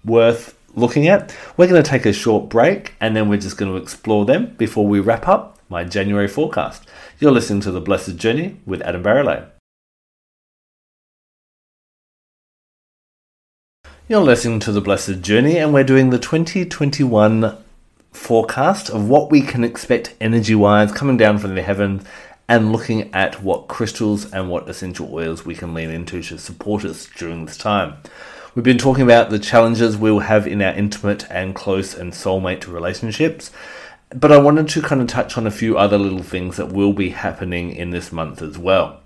worth 0.03 0.57
looking 0.73 1.07
at. 1.07 1.35
We're 1.55 1.67
going 1.67 1.81
to 1.81 1.89
take 1.89 2.07
a 2.07 2.13
short 2.13 2.49
break 2.49 2.95
and 2.99 3.15
then 3.15 3.29
we're 3.29 3.39
just 3.39 3.57
going 3.57 3.71
to 3.71 3.77
explore 3.77 4.25
them 4.25 4.55
before 4.57 4.87
we 4.87 4.99
wrap 4.99 5.27
up 5.27 5.59
my 5.69 5.83
January 5.83 6.27
forecast. 6.27 6.87
You're 7.19 7.31
listening 7.31 7.61
to 7.61 7.71
The 7.71 7.81
Blessed 7.81 8.17
Journey 8.17 8.57
with 8.65 8.81
Adam 8.81 9.03
Barralet. 9.03 9.49
You're 14.09 14.21
listening 14.21 14.61
to 14.61 14.71
The 14.71 14.79
Blessed 14.79 15.19
Journey, 15.19 15.57
and 15.57 15.73
we're 15.73 15.83
doing 15.83 16.11
the 16.11 16.17
2021 16.17 17.57
forecast 18.13 18.89
of 18.89 19.09
what 19.09 19.29
we 19.29 19.41
can 19.41 19.65
expect 19.65 20.15
energy 20.21 20.55
wise 20.55 20.93
coming 20.93 21.17
down 21.17 21.39
from 21.39 21.55
the 21.55 21.61
heavens 21.61 22.05
and 22.47 22.71
looking 22.71 23.13
at 23.13 23.43
what 23.43 23.67
crystals 23.67 24.31
and 24.31 24.49
what 24.49 24.69
essential 24.69 25.13
oils 25.13 25.45
we 25.45 25.55
can 25.55 25.73
lean 25.73 25.89
into 25.89 26.23
to 26.23 26.37
support 26.37 26.85
us 26.85 27.09
during 27.17 27.43
this 27.43 27.57
time. 27.57 27.97
We've 28.55 28.63
been 28.63 28.77
talking 28.77 29.03
about 29.03 29.29
the 29.29 29.39
challenges 29.39 29.97
we'll 29.97 30.19
have 30.19 30.47
in 30.47 30.61
our 30.61 30.73
intimate 30.73 31.29
and 31.29 31.53
close 31.53 31.93
and 31.93 32.13
soulmate 32.13 32.65
relationships, 32.65 33.51
but 34.11 34.31
I 34.31 34.37
wanted 34.37 34.69
to 34.69 34.81
kind 34.81 35.01
of 35.01 35.07
touch 35.07 35.37
on 35.37 35.45
a 35.45 35.51
few 35.51 35.77
other 35.77 35.97
little 35.97 36.23
things 36.23 36.55
that 36.55 36.71
will 36.71 36.93
be 36.93 37.09
happening 37.09 37.75
in 37.75 37.89
this 37.89 38.13
month 38.13 38.41
as 38.41 38.57
well. 38.57 39.01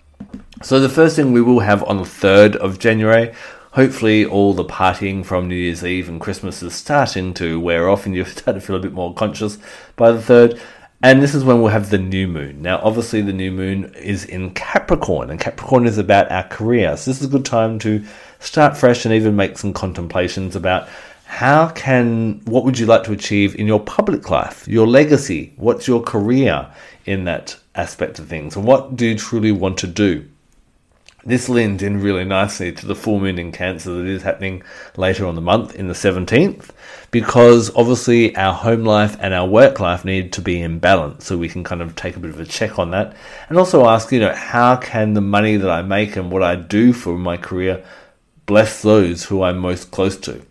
So, 0.61 0.79
the 0.79 0.89
first 0.89 1.15
thing 1.15 1.31
we 1.31 1.41
will 1.41 1.61
have 1.61 1.83
on 1.85 1.97
the 1.97 2.03
3rd 2.03 2.55
of 2.57 2.77
January 2.77 3.33
hopefully 3.71 4.25
all 4.25 4.53
the 4.53 4.65
partying 4.65 5.25
from 5.25 5.47
New 5.47 5.55
Year's 5.55 5.83
Eve 5.83 6.09
and 6.09 6.19
Christmas 6.19 6.61
is 6.61 6.73
starting 6.73 7.33
to 7.35 7.59
wear 7.59 7.89
off 7.89 8.05
and 8.05 8.15
you 8.15 8.25
start 8.25 8.55
to 8.55 8.61
feel 8.61 8.75
a 8.75 8.79
bit 8.79 8.93
more 8.93 9.13
conscious 9.13 9.57
by 9.95 10.11
the 10.11 10.21
third. 10.21 10.61
And 11.03 11.21
this 11.21 11.33
is 11.33 11.43
when 11.43 11.61
we'll 11.61 11.71
have 11.71 11.89
the 11.89 11.97
new 11.97 12.27
moon. 12.27 12.61
Now, 12.61 12.79
obviously, 12.83 13.23
the 13.23 13.33
new 13.33 13.51
moon 13.51 13.91
is 13.95 14.23
in 14.23 14.51
Capricorn, 14.53 15.31
and 15.31 15.39
Capricorn 15.39 15.87
is 15.87 15.97
about 15.97 16.31
our 16.31 16.43
career. 16.43 16.95
So, 16.95 17.09
this 17.09 17.21
is 17.21 17.25
a 17.25 17.31
good 17.31 17.43
time 17.43 17.79
to 17.79 18.05
start 18.39 18.77
fresh 18.77 19.03
and 19.03 19.13
even 19.15 19.35
make 19.35 19.57
some 19.57 19.73
contemplations 19.73 20.55
about 20.55 20.87
how 21.25 21.69
can, 21.69 22.41
what 22.45 22.65
would 22.65 22.77
you 22.77 22.85
like 22.85 23.03
to 23.05 23.13
achieve 23.13 23.55
in 23.55 23.65
your 23.65 23.79
public 23.79 24.29
life, 24.29 24.67
your 24.67 24.85
legacy? 24.85 25.53
What's 25.55 25.87
your 25.87 26.03
career 26.03 26.67
in 27.07 27.23
that 27.23 27.57
aspect 27.73 28.19
of 28.19 28.27
things? 28.27 28.55
And 28.55 28.65
what 28.65 28.95
do 28.95 29.07
you 29.07 29.17
truly 29.17 29.51
want 29.51 29.79
to 29.79 29.87
do? 29.87 30.27
This 31.23 31.49
lends 31.49 31.83
in 31.83 32.01
really 32.01 32.25
nicely 32.25 32.71
to 32.71 32.85
the 32.87 32.95
full 32.95 33.19
moon 33.19 33.37
in 33.37 33.51
Cancer 33.51 33.93
that 33.93 34.07
is 34.07 34.23
happening 34.23 34.63
later 34.97 35.27
on 35.27 35.35
the 35.35 35.41
month 35.41 35.75
in 35.75 35.87
the 35.87 35.93
17th, 35.93 36.69
because 37.11 37.69
obviously 37.75 38.35
our 38.35 38.53
home 38.53 38.83
life 38.83 39.15
and 39.19 39.31
our 39.31 39.47
work 39.47 39.79
life 39.79 40.03
need 40.03 40.33
to 40.33 40.41
be 40.41 40.59
in 40.59 40.79
balance. 40.79 41.25
So 41.25 41.37
we 41.37 41.47
can 41.47 41.63
kind 41.63 41.81
of 41.81 41.95
take 41.95 42.15
a 42.15 42.19
bit 42.19 42.31
of 42.31 42.39
a 42.39 42.45
check 42.45 42.79
on 42.79 42.89
that 42.91 43.15
and 43.49 43.59
also 43.59 43.85
ask, 43.87 44.11
you 44.11 44.19
know, 44.19 44.33
how 44.33 44.77
can 44.77 45.13
the 45.13 45.21
money 45.21 45.57
that 45.57 45.69
I 45.69 45.83
make 45.83 46.15
and 46.15 46.31
what 46.31 46.41
I 46.41 46.55
do 46.55 46.91
for 46.91 47.15
my 47.17 47.37
career 47.37 47.85
bless 48.47 48.81
those 48.81 49.25
who 49.25 49.43
I'm 49.43 49.59
most 49.59 49.91
close 49.91 50.17
to? 50.21 50.43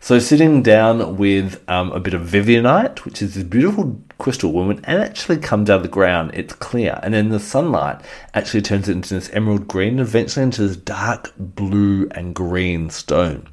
So 0.00 0.18
sitting 0.18 0.62
down 0.62 1.18
with 1.18 1.62
um, 1.68 1.92
a 1.92 2.00
bit 2.00 2.14
of 2.14 2.22
Vivianite, 2.22 3.04
which 3.04 3.22
is 3.22 3.34
this 3.34 3.44
beautiful 3.44 4.00
crystal 4.20 4.52
when 4.52 4.84
and 4.84 5.02
actually 5.02 5.38
comes 5.38 5.68
out 5.68 5.78
of 5.78 5.82
the 5.82 5.88
ground, 5.88 6.30
it's 6.34 6.54
clear. 6.54 7.00
And 7.02 7.12
then 7.14 7.30
the 7.30 7.40
sunlight 7.40 8.00
actually 8.34 8.62
turns 8.62 8.88
it 8.88 8.92
into 8.92 9.14
this 9.14 9.30
emerald 9.30 9.66
green 9.66 9.98
and 9.98 10.00
eventually 10.00 10.44
into 10.44 10.68
this 10.68 10.76
dark 10.76 11.32
blue 11.36 12.08
and 12.12 12.34
green 12.34 12.90
stone. 12.90 13.48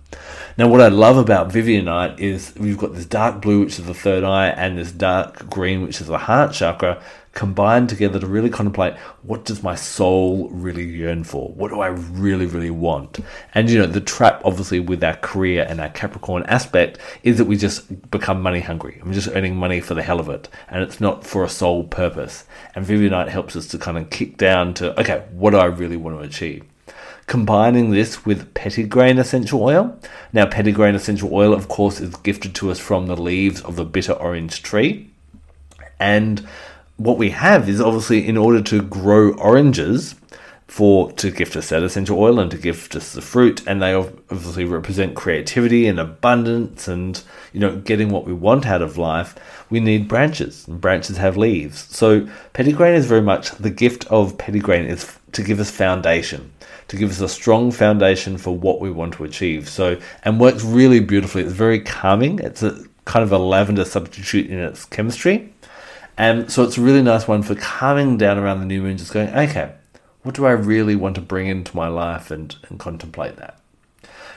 Now, 0.57 0.67
what 0.67 0.81
I 0.81 0.87
love 0.87 1.17
about 1.17 1.49
Vivianite 1.49 2.19
is 2.19 2.53
we've 2.57 2.77
got 2.77 2.93
this 2.93 3.05
dark 3.05 3.41
blue, 3.41 3.61
which 3.61 3.79
is 3.79 3.85
the 3.85 3.93
third 3.93 4.23
eye, 4.23 4.49
and 4.49 4.77
this 4.77 4.91
dark 4.91 5.49
green, 5.49 5.81
which 5.81 6.01
is 6.01 6.07
the 6.07 6.17
heart 6.17 6.53
chakra, 6.53 7.01
combined 7.37 7.87
together 7.87 8.19
to 8.19 8.25
really 8.25 8.49
contemplate 8.49 8.95
what 9.21 9.45
does 9.45 9.61
my 9.61 9.75
soul 9.75 10.49
really 10.49 10.83
yearn 10.83 11.23
for? 11.23 11.49
What 11.49 11.69
do 11.69 11.81
I 11.81 11.89
really, 11.89 12.47
really 12.47 12.71
want? 12.71 13.19
And 13.53 13.69
you 13.69 13.77
know, 13.77 13.85
the 13.85 14.01
trap 14.01 14.41
obviously 14.43 14.79
with 14.79 15.03
our 15.03 15.15
career 15.17 15.63
and 15.69 15.79
our 15.79 15.89
Capricorn 15.89 16.43
aspect 16.47 16.97
is 17.21 17.37
that 17.37 17.45
we 17.45 17.55
just 17.55 18.09
become 18.09 18.41
money 18.41 18.59
hungry. 18.59 18.99
I'm 19.03 19.13
just 19.13 19.29
earning 19.29 19.55
money 19.55 19.81
for 19.81 19.93
the 19.93 20.01
hell 20.01 20.19
of 20.19 20.29
it. 20.29 20.49
And 20.67 20.81
it's 20.81 20.99
not 20.99 21.23
for 21.23 21.43
a 21.43 21.49
sole 21.49 21.83
purpose. 21.83 22.43
And 22.73 22.83
Vivianite 22.83 23.27
helps 23.27 23.55
us 23.55 23.67
to 23.67 23.77
kind 23.77 23.99
of 23.99 24.09
kick 24.09 24.37
down 24.37 24.73
to, 24.75 24.99
okay, 24.99 25.23
what 25.31 25.51
do 25.51 25.57
I 25.57 25.65
really 25.65 25.97
want 25.97 26.17
to 26.17 26.23
achieve? 26.25 26.65
combining 27.27 27.89
this 27.89 28.25
with 28.25 28.53
petitgrain 28.53 29.19
essential 29.19 29.61
oil. 29.61 29.99
Now, 30.31 30.45
petitgrain 30.45 30.95
essential 30.95 31.33
oil, 31.33 31.53
of 31.53 31.67
course, 31.67 31.99
is 31.99 32.15
gifted 32.15 32.55
to 32.55 32.71
us 32.71 32.79
from 32.79 33.07
the 33.07 33.17
leaves 33.17 33.59
of 33.63 33.75
the 33.75 33.83
bitter 33.83 34.13
orange 34.13 34.63
tree. 34.63 35.09
And 35.99 36.47
what 36.97 37.17
we 37.17 37.29
have 37.31 37.69
is 37.69 37.79
obviously 37.79 38.27
in 38.27 38.37
order 38.37 38.61
to 38.63 38.81
grow 38.81 39.33
oranges, 39.33 40.15
for 40.67 41.11
to 41.13 41.31
gift 41.31 41.55
us 41.55 41.69
that 41.69 41.81
essential 41.81 42.19
oil 42.19 42.39
and 42.39 42.51
to 42.51 42.57
gift 42.57 42.95
us 42.95 43.13
the 43.13 43.21
fruit 43.21 43.65
and 43.65 43.81
they 43.81 43.93
obviously 43.93 44.65
represent 44.65 45.15
creativity 45.15 45.87
and 45.87 45.97
abundance 45.97 46.89
and 46.89 47.23
you 47.53 47.59
know 47.59 47.77
getting 47.77 48.09
what 48.09 48.25
we 48.25 48.33
want 48.33 48.65
out 48.65 48.81
of 48.81 48.97
life 48.97 49.33
we 49.69 49.79
need 49.79 50.07
branches 50.07 50.67
and 50.67 50.81
branches 50.81 51.17
have 51.17 51.37
leaves. 51.37 51.87
So 51.95 52.27
petitgrain 52.53 52.95
is 52.95 53.05
very 53.05 53.21
much 53.21 53.51
the 53.51 53.69
gift 53.69 54.05
of 54.07 54.37
petitgrain 54.37 54.87
is 54.87 55.17
to 55.31 55.41
give 55.41 55.59
us 55.59 55.71
foundation 55.71 56.51
to 56.89 56.97
give 56.97 57.09
us 57.09 57.21
a 57.21 57.29
strong 57.29 57.71
foundation 57.71 58.37
for 58.37 58.55
what 58.55 58.79
we 58.79 58.89
want 58.89 59.13
to 59.13 59.23
achieve. 59.23 59.67
So 59.67 59.99
and 60.23 60.39
works 60.39 60.63
really 60.63 60.99
beautifully. 60.99 61.43
It's 61.43 61.51
very 61.51 61.81
calming. 61.81 62.39
It's 62.39 62.63
a 62.63 62.81
kind 63.05 63.23
of 63.23 63.31
a 63.31 63.37
lavender 63.37 63.85
substitute 63.85 64.49
in 64.49 64.59
its 64.59 64.85
chemistry 64.85 65.53
and 66.17 66.51
so 66.51 66.63
it's 66.63 66.77
a 66.77 66.81
really 66.81 67.01
nice 67.01 67.27
one 67.27 67.43
for 67.43 67.55
calming 67.55 68.17
down 68.17 68.37
around 68.37 68.59
the 68.59 68.65
new 68.65 68.81
moon 68.81 68.97
just 68.97 69.13
going 69.13 69.29
okay 69.29 69.73
what 70.27 70.35
do 70.35 70.45
I 70.45 70.51
really 70.51 70.97
want 70.97 71.15
to 71.15 71.21
bring 71.21 71.47
into 71.47 71.73
my 71.73 71.87
life 71.87 72.31
and, 72.31 72.53
and 72.67 72.77
contemplate 72.77 73.37
that? 73.37 73.61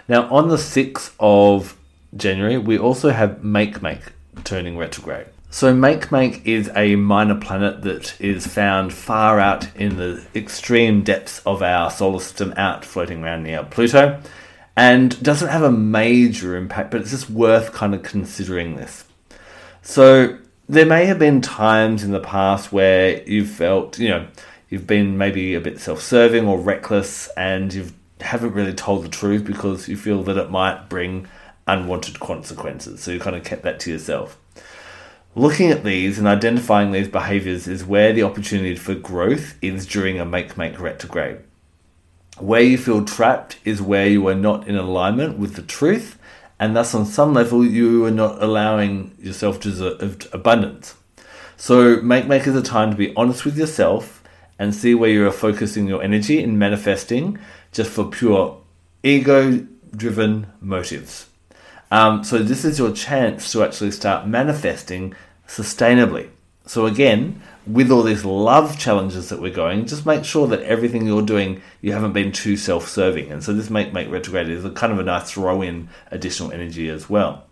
Now, 0.07 0.31
on 0.31 0.49
the 0.49 0.57
6th 0.57 1.12
of 1.19 1.77
January, 2.16 2.59
we 2.59 2.79
also 2.79 3.11
have 3.11 3.40
Makemake 3.43 4.12
turning 4.45 4.79
retrograde. 4.79 5.27
So, 5.51 5.75
Makemake 5.75 6.47
is 6.47 6.71
a 6.77 6.95
minor 6.95 7.35
planet 7.35 7.83
that 7.83 8.21
is 8.21 8.47
found 8.47 8.93
far 8.93 9.40
out 9.40 9.75
in 9.75 9.97
the 9.97 10.25
extreme 10.33 11.03
depths 11.03 11.40
of 11.45 11.61
our 11.61 11.90
solar 11.90 12.21
system, 12.21 12.55
out 12.57 12.85
floating 12.85 13.25
around 13.25 13.43
near 13.43 13.64
Pluto, 13.64 14.21
and 14.77 15.21
doesn't 15.21 15.49
have 15.49 15.64
a 15.64 15.73
major 15.73 16.55
impact, 16.57 16.93
but 16.93 17.01
it's 17.01 17.11
just 17.11 17.29
worth 17.29 17.73
kind 17.73 17.97
of 17.97 18.05
considering 18.05 18.77
this. 18.77 19.05
So, 19.83 20.38
there 20.70 20.87
may 20.87 21.04
have 21.06 21.18
been 21.18 21.40
times 21.40 22.04
in 22.04 22.12
the 22.12 22.20
past 22.20 22.70
where 22.70 23.24
you've 23.24 23.50
felt, 23.50 23.98
you 23.98 24.09
know, 24.09 24.28
you've 24.68 24.87
been 24.87 25.18
maybe 25.18 25.54
a 25.54 25.61
bit 25.61 25.80
self-serving 25.80 26.46
or 26.46 26.61
reckless 26.61 27.28
and 27.37 27.74
you 27.74 27.87
haven't 28.20 28.52
really 28.52 28.72
told 28.72 29.04
the 29.04 29.09
truth 29.09 29.44
because 29.44 29.88
you 29.88 29.96
feel 29.96 30.22
that 30.22 30.37
it 30.37 30.48
might 30.48 30.88
bring 30.88 31.26
unwanted 31.66 32.20
consequences. 32.20 33.02
So 33.02 33.11
you 33.11 33.18
kind 33.18 33.35
of 33.35 33.42
kept 33.42 33.62
that 33.62 33.80
to 33.80 33.90
yourself. 33.90 34.38
Looking 35.35 35.72
at 35.72 35.83
these 35.83 36.20
and 36.20 36.28
identifying 36.28 36.92
these 36.92 37.09
behaviors 37.09 37.66
is 37.66 37.85
where 37.85 38.12
the 38.12 38.22
opportunity 38.22 38.76
for 38.76 38.94
growth 38.94 39.56
is 39.61 39.87
during 39.87 40.20
a 40.20 40.24
Makemake 40.24 40.78
retrograde. 40.78 41.38
Where 42.38 42.62
you 42.62 42.78
feel 42.78 43.04
trapped 43.04 43.59
is 43.64 43.83
where 43.83 44.06
you 44.06 44.28
are 44.28 44.37
not 44.37 44.68
in 44.68 44.76
alignment 44.76 45.37
with 45.37 45.56
the 45.56 45.62
truth, 45.62 46.16
and 46.61 46.77
thus 46.77 46.94
on 46.94 47.05
some 47.05 47.35
level 47.35 47.64
you 47.64 48.05
are 48.05 48.12
not 48.12 48.40
allowing 48.40 49.16
yourself 49.18 49.59
to 49.61 49.70
deserve 49.70 50.29
abundance. 50.33 50.94
So 51.57 51.96
Makemake 51.96 52.46
a 52.57 52.62
time 52.62 52.92
to 52.92 52.96
be 52.96 53.12
honest 53.16 53.44
with 53.44 53.59
yourself 53.59 54.23
and 54.59 54.75
see 54.75 54.94
where 54.94 55.11
you 55.11 55.27
are 55.27 55.33
focusing 55.33 55.88
your 55.88 56.03
energy 56.03 56.40
in 56.40 56.59
manifesting 56.59 57.38
just 57.73 57.90
for 57.90 58.05
pure 58.05 58.61
ego 59.03 59.66
driven 59.96 60.46
motives. 60.61 61.27
Um, 61.90 62.23
so, 62.23 62.38
this 62.38 62.64
is 62.64 62.79
your 62.79 62.92
chance 62.92 63.51
to 63.51 63.64
actually 63.64 63.90
start 63.90 64.29
manifesting 64.29 65.14
sustainably. 65.49 66.29
So, 66.70 66.87
again, 66.87 67.42
with 67.66 67.90
all 67.90 68.04
these 68.04 68.24
love 68.24 68.78
challenges 68.78 69.28
that 69.30 69.42
we're 69.42 69.52
going, 69.52 69.87
just 69.87 70.06
make 70.06 70.24
sure 70.24 70.46
that 70.46 70.62
everything 70.62 71.04
you're 71.04 71.20
doing, 71.20 71.62
you 71.80 71.92
haven't 71.92 72.12
been 72.12 72.30
too 72.30 72.56
self 72.56 72.87
serving. 72.87 73.33
And 73.33 73.42
so, 73.42 73.52
this 73.52 73.70
Makemake 73.70 74.09
retrograde 74.09 74.48
is 74.48 74.64
a 74.64 74.70
kind 74.70 74.92
of 74.92 75.00
a 75.00 75.02
nice 75.02 75.33
throw 75.33 75.62
in 75.62 75.88
additional 76.12 76.52
energy 76.52 76.88
as 76.88 77.11
well. 77.11 77.44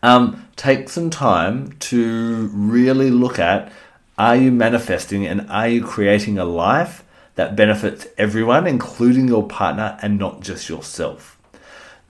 Um, 0.00 0.46
take 0.54 0.88
some 0.88 1.10
time 1.10 1.72
to 1.90 2.48
really 2.54 3.10
look 3.10 3.40
at 3.40 3.72
are 4.16 4.36
you 4.36 4.52
manifesting 4.52 5.26
and 5.26 5.50
are 5.50 5.68
you 5.68 5.82
creating 5.82 6.38
a 6.38 6.44
life 6.44 7.02
that 7.34 7.56
benefits 7.56 8.06
everyone, 8.16 8.68
including 8.68 9.26
your 9.26 9.48
partner 9.48 9.98
and 10.02 10.20
not 10.20 10.40
just 10.40 10.68
yourself? 10.68 11.36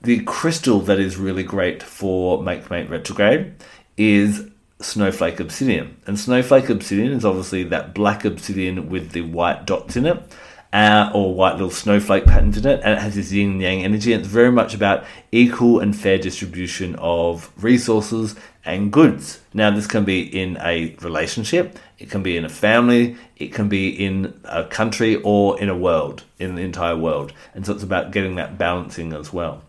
The 0.03 0.19
crystal 0.19 0.81
that 0.81 0.99
is 0.99 1.17
really 1.17 1.41
great 1.41 1.81
for 1.81 2.37
Makemake 2.43 2.91
Retrograde 2.91 3.55
is 3.97 4.48
Snowflake 4.81 5.39
Obsidian. 5.39 5.97
And 6.07 6.19
Snowflake 6.19 6.69
Obsidian 6.69 7.11
is 7.11 7.25
obviously 7.25 7.63
that 7.65 7.93
black 7.93 8.23
obsidian 8.25 8.89
with 8.89 9.11
the 9.11 9.21
white 9.21 9.65
dots 9.65 9.95
in 9.95 10.05
it 10.05 10.23
uh, 10.71 11.09
or 11.13 11.33
white 11.33 11.53
little 11.53 11.71
snowflake 11.71 12.25
patterns 12.25 12.57
in 12.57 12.67
it, 12.67 12.79
and 12.83 12.93
it 12.93 12.99
has 12.99 13.15
this 13.15 13.31
yin 13.31 13.51
and 13.51 13.61
yang 13.61 13.83
energy. 13.83 14.13
And 14.13 14.21
it's 14.21 14.31
very 14.31 14.51
much 14.51 14.73
about 14.73 15.03
equal 15.31 15.79
and 15.79 15.95
fair 15.95 16.17
distribution 16.17 16.95
of 16.95 17.51
resources 17.61 18.35
and 18.65 18.91
goods. 18.91 19.39
Now, 19.53 19.71
this 19.71 19.87
can 19.87 20.05
be 20.05 20.21
in 20.21 20.57
a 20.57 20.95
relationship, 21.01 21.79
it 21.97 22.09
can 22.09 22.21
be 22.21 22.37
in 22.37 22.45
a 22.45 22.49
family, 22.49 23.17
it 23.37 23.53
can 23.53 23.67
be 23.67 23.89
in 23.89 24.39
a 24.43 24.63
country, 24.65 25.15
or 25.15 25.59
in 25.59 25.69
a 25.69 25.77
world, 25.77 26.23
in 26.37 26.55
the 26.55 26.61
entire 26.61 26.97
world. 26.97 27.33
And 27.55 27.65
so 27.65 27.73
it's 27.73 27.83
about 27.83 28.11
getting 28.11 28.35
that 28.35 28.57
balancing 28.57 29.13
as 29.13 29.33
well. 29.33 29.63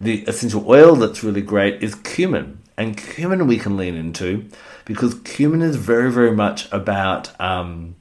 The 0.00 0.24
essential 0.24 0.68
oil 0.68 0.94
that's 0.96 1.24
really 1.24 1.40
great 1.40 1.82
is 1.82 1.94
cumin. 1.94 2.58
And 2.76 2.96
cumin 2.96 3.46
we 3.46 3.58
can 3.58 3.76
lean 3.76 3.94
into 3.94 4.48
because 4.84 5.14
cumin 5.20 5.62
is 5.62 5.76
very, 5.76 6.10
very 6.10 6.32
much 6.32 6.70
about. 6.72 7.38
Um, 7.40 7.96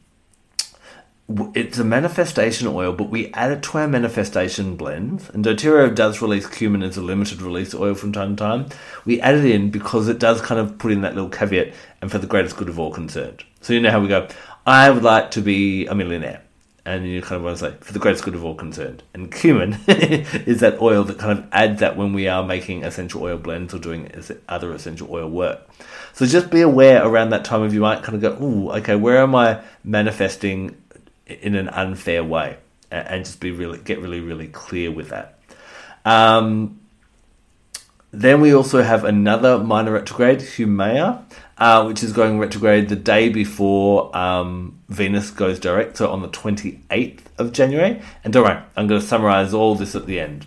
it's 1.56 1.78
a 1.78 1.86
manifestation 1.86 2.68
oil, 2.68 2.92
but 2.92 3.10
we 3.10 3.32
add 3.34 3.52
it 3.52 3.64
to 3.64 3.78
our 3.78 3.88
manifestation 3.88 4.76
blends. 4.76 5.30
And 5.30 5.44
doTERRA 5.44 5.96
does 5.96 6.22
release 6.22 6.46
cumin 6.48 6.84
as 6.84 6.98
a 6.98 7.02
limited 7.02 7.42
release 7.42 7.74
oil 7.74 7.96
from 7.96 8.12
time 8.12 8.36
to 8.36 8.44
time. 8.44 8.66
We 9.06 9.22
add 9.22 9.36
it 9.36 9.46
in 9.46 9.72
because 9.72 10.10
it 10.10 10.20
does 10.20 10.42
kind 10.42 10.60
of 10.60 10.78
put 10.78 10.92
in 10.92 11.02
that 11.02 11.16
little 11.16 11.30
caveat 11.30 11.74
and 12.02 12.12
for 12.12 12.18
the 12.18 12.28
greatest 12.28 12.58
good 12.58 12.70
of 12.70 12.78
all 12.78 12.92
concerned. 12.92 13.44
So 13.62 13.74
you 13.74 13.80
know 13.80 13.92
how 13.92 14.02
we 14.02 14.10
go, 14.10 14.28
I 14.66 14.90
would 14.90 15.04
like 15.04 15.32
to 15.32 15.42
be 15.42 15.88
a 15.88 15.96
millionaire. 15.96 16.43
And 16.86 17.08
you 17.08 17.22
kind 17.22 17.38
of 17.38 17.44
want 17.44 17.58
to 17.60 17.72
say, 17.72 17.78
for 17.80 17.94
the 17.94 18.00
greatest 18.00 18.26
good 18.26 18.36
of 18.36 18.44
all 18.44 18.56
concerned. 18.56 19.04
And 19.14 19.32
cumin 19.32 19.78
is 19.88 20.60
that 20.60 20.82
oil 20.82 21.06
that 21.06 21.18
kind 21.18 21.40
of 21.40 21.48
adds 21.54 21.80
that 21.80 21.96
when 21.96 22.12
we 22.12 22.28
are 22.28 22.44
making 22.44 22.84
essential 22.84 23.24
oil 23.24 23.38
blends 23.38 23.74
or 23.74 23.80
doing 23.80 24.12
other 24.50 24.74
essential 24.74 25.08
oil 25.10 25.30
work. 25.30 25.62
So 26.12 26.26
just 26.26 26.50
be 26.52 26.60
aware 26.60 27.06
around 27.06 27.30
that 27.30 27.46
time 27.46 27.62
of 27.62 27.74
you 27.74 27.80
might 27.80 28.04
kind 28.04 28.22
of 28.22 28.22
go, 28.22 28.46
ooh, 28.46 28.72
okay, 28.74 28.96
where 28.96 29.20
am 29.20 29.34
I 29.34 29.62
manifesting 29.86 30.76
in 31.26 31.56
an 31.56 31.70
unfair 31.70 32.24
way, 32.24 32.58
and 32.92 33.26
just 33.26 33.40
be 33.40 33.52
really 33.52 33.80
get 33.80 34.00
really 34.00 34.20
really 34.20 34.48
clear 34.48 34.92
with 34.92 35.10
that. 35.10 35.40
Um, 36.06 36.80
then 38.12 38.42
we 38.42 38.54
also 38.54 38.84
have 38.84 39.04
another 39.06 39.58
minor 39.58 39.94
retrograde, 39.94 40.40
Haumea, 40.40 41.24
uh, 41.58 41.84
which 41.86 42.04
is 42.04 42.14
going 42.14 42.40
retrograde 42.40 42.90
the 42.90 42.96
day 42.96 43.30
before 43.30 44.16
um, 44.16 44.80
Venus 44.90 45.30
goes 45.30 45.60
direct, 45.60 45.98
so 45.98 46.10
on 46.10 46.22
the 46.22 46.30
28th 46.30 47.22
of 47.38 47.52
January. 47.52 48.02
And 48.24 48.34
don't 48.34 48.44
worry, 48.44 48.62
I'm 48.76 48.88
going 48.88 49.02
to 49.02 49.08
summarize 49.08 49.54
all 49.54 49.76
this 49.76 49.96
at 49.96 50.06
the 50.06 50.20
end. 50.20 50.46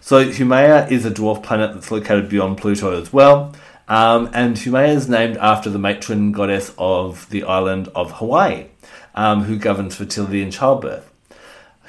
So 0.00 0.24
Haumea 0.24 0.90
is 0.90 1.04
a 1.04 1.10
dwarf 1.10 1.42
planet 1.42 1.74
that's 1.74 1.90
located 1.90 2.28
beyond 2.28 2.58
Pluto 2.58 3.00
as 3.00 3.12
well. 3.12 3.54
Um, 3.86 4.30
and 4.32 4.56
Haumea 4.56 4.94
is 4.94 5.08
named 5.08 5.36
after 5.38 5.68
the 5.68 5.78
matron 5.78 6.32
goddess 6.32 6.72
of 6.78 7.28
the 7.30 7.42
island 7.42 7.88
of 7.94 8.12
Hawaii 8.12 8.66
um, 9.14 9.44
who 9.44 9.56
governs 9.56 9.96
fertility 9.96 10.42
and 10.42 10.52
childbirth. 10.52 11.10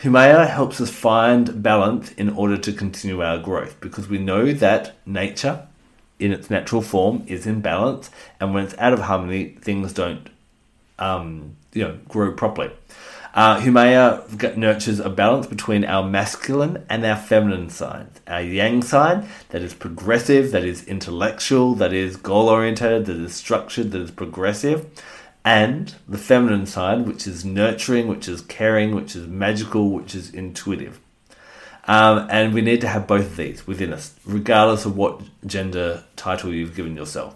Haumea 0.01 0.49
helps 0.49 0.81
us 0.81 0.89
find 0.89 1.61
balance 1.61 2.11
in 2.13 2.29
order 2.29 2.57
to 2.57 2.73
continue 2.73 3.21
our 3.21 3.37
growth 3.37 3.79
because 3.79 4.09
we 4.09 4.17
know 4.17 4.51
that 4.51 4.95
nature, 5.05 5.67
in 6.21 6.31
its 6.31 6.49
natural 6.49 6.81
form, 6.81 7.23
is 7.27 7.45
in 7.45 7.61
balance, 7.61 8.09
and 8.39 8.53
when 8.53 8.63
it's 8.63 8.77
out 8.77 8.93
of 8.93 8.99
harmony, 8.99 9.57
things 9.61 9.93
don't, 9.93 10.29
um, 10.99 11.55
you 11.73 11.83
know, 11.83 11.97
grow 12.07 12.31
properly. 12.31 12.71
Uh, 13.33 13.59
Haumea 13.59 14.57
nurtures 14.57 14.99
a 14.99 15.09
balance 15.09 15.47
between 15.47 15.85
our 15.85 16.07
masculine 16.07 16.85
and 16.89 17.05
our 17.05 17.15
feminine 17.15 17.69
sides. 17.69 18.19
Our 18.27 18.41
yang 18.41 18.81
side, 18.81 19.25
that 19.49 19.61
is 19.61 19.73
progressive, 19.73 20.51
that 20.51 20.65
is 20.65 20.83
intellectual, 20.85 21.73
that 21.75 21.93
is 21.93 22.17
goal 22.17 22.49
oriented, 22.49 23.05
that 23.05 23.15
is 23.15 23.33
structured, 23.33 23.91
that 23.91 24.01
is 24.01 24.11
progressive 24.11 24.85
and 25.43 25.95
the 26.07 26.17
feminine 26.17 26.67
side, 26.67 27.07
which 27.07 27.25
is 27.25 27.43
nurturing, 27.43 28.07
which 28.07 28.27
is 28.27 28.41
caring, 28.41 28.93
which 28.93 29.15
is 29.15 29.27
magical, 29.27 29.89
which 29.89 30.13
is 30.13 30.29
intuitive. 30.29 30.99
Um, 31.85 32.27
and 32.29 32.53
we 32.53 32.61
need 32.61 32.81
to 32.81 32.87
have 32.87 33.07
both 33.07 33.25
of 33.25 33.37
these 33.37 33.65
within 33.65 33.91
us, 33.91 34.13
regardless 34.25 34.85
of 34.85 34.95
what 34.95 35.21
gender 35.45 36.03
title 36.15 36.53
you've 36.53 36.75
given 36.75 36.95
yourself. 36.95 37.35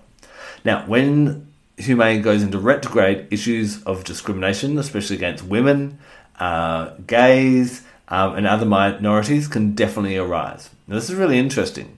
Now, 0.63 0.85
when 0.85 1.47
Haumea 1.77 2.21
goes 2.21 2.43
into 2.43 2.59
retrograde, 2.59 3.27
issues 3.31 3.83
of 3.83 4.03
discrimination, 4.03 4.77
especially 4.77 5.15
against 5.15 5.43
women, 5.43 5.99
uh, 6.39 6.91
gays, 7.07 7.81
um, 8.07 8.35
and 8.35 8.45
other 8.45 8.65
minorities, 8.65 9.47
can 9.47 9.73
definitely 9.73 10.17
arise. 10.17 10.69
Now, 10.87 10.95
this 10.95 11.09
is 11.09 11.15
really 11.15 11.39
interesting 11.39 11.97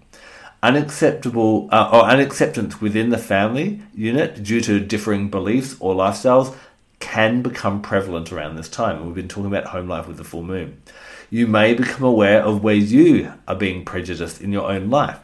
unacceptable 0.64 1.70
uh, 1.72 1.90
or 1.94 2.04
unacceptance 2.04 2.82
within 2.82 3.10
the 3.10 3.18
family 3.18 3.82
unit 3.94 4.44
due 4.44 4.60
to 4.62 4.80
differing 4.80 5.30
beliefs 5.30 5.76
or 5.80 5.94
lifestyles 5.94 6.56
can 7.00 7.42
become 7.42 7.82
prevalent 7.82 8.32
around 8.32 8.56
this 8.56 8.70
time. 8.70 8.98
And 8.98 9.06
We've 9.06 9.16
been 9.16 9.28
talking 9.28 9.48
about 9.48 9.66
home 9.66 9.88
life 9.88 10.08
with 10.08 10.18
the 10.18 10.24
full 10.24 10.44
moon. 10.44 10.82
You 11.30 11.48
may 11.48 11.74
become 11.74 12.04
aware 12.04 12.42
of 12.42 12.64
where 12.64 12.76
you 12.76 13.34
are 13.48 13.56
being 13.56 13.86
prejudiced 13.86 14.42
in 14.42 14.52
your 14.52 14.72
own 14.72 14.90
life. 14.90 15.20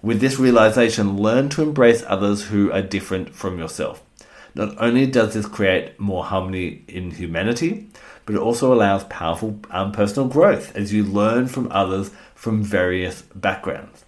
With 0.00 0.20
this 0.20 0.38
realization, 0.38 1.18
learn 1.18 1.48
to 1.50 1.62
embrace 1.62 2.02
others 2.06 2.46
who 2.46 2.72
are 2.72 2.82
different 2.82 3.34
from 3.34 3.58
yourself. 3.58 4.02
Not 4.54 4.74
only 4.78 5.06
does 5.06 5.34
this 5.34 5.46
create 5.46 5.98
more 5.98 6.24
harmony 6.24 6.84
in 6.88 7.12
humanity, 7.12 7.88
but 8.26 8.34
it 8.34 8.40
also 8.40 8.72
allows 8.72 9.04
powerful 9.04 9.58
um, 9.70 9.92
personal 9.92 10.28
growth 10.28 10.74
as 10.76 10.92
you 10.92 11.04
learn 11.04 11.46
from 11.46 11.70
others 11.70 12.10
from 12.34 12.62
various 12.62 13.22
backgrounds. 13.34 14.04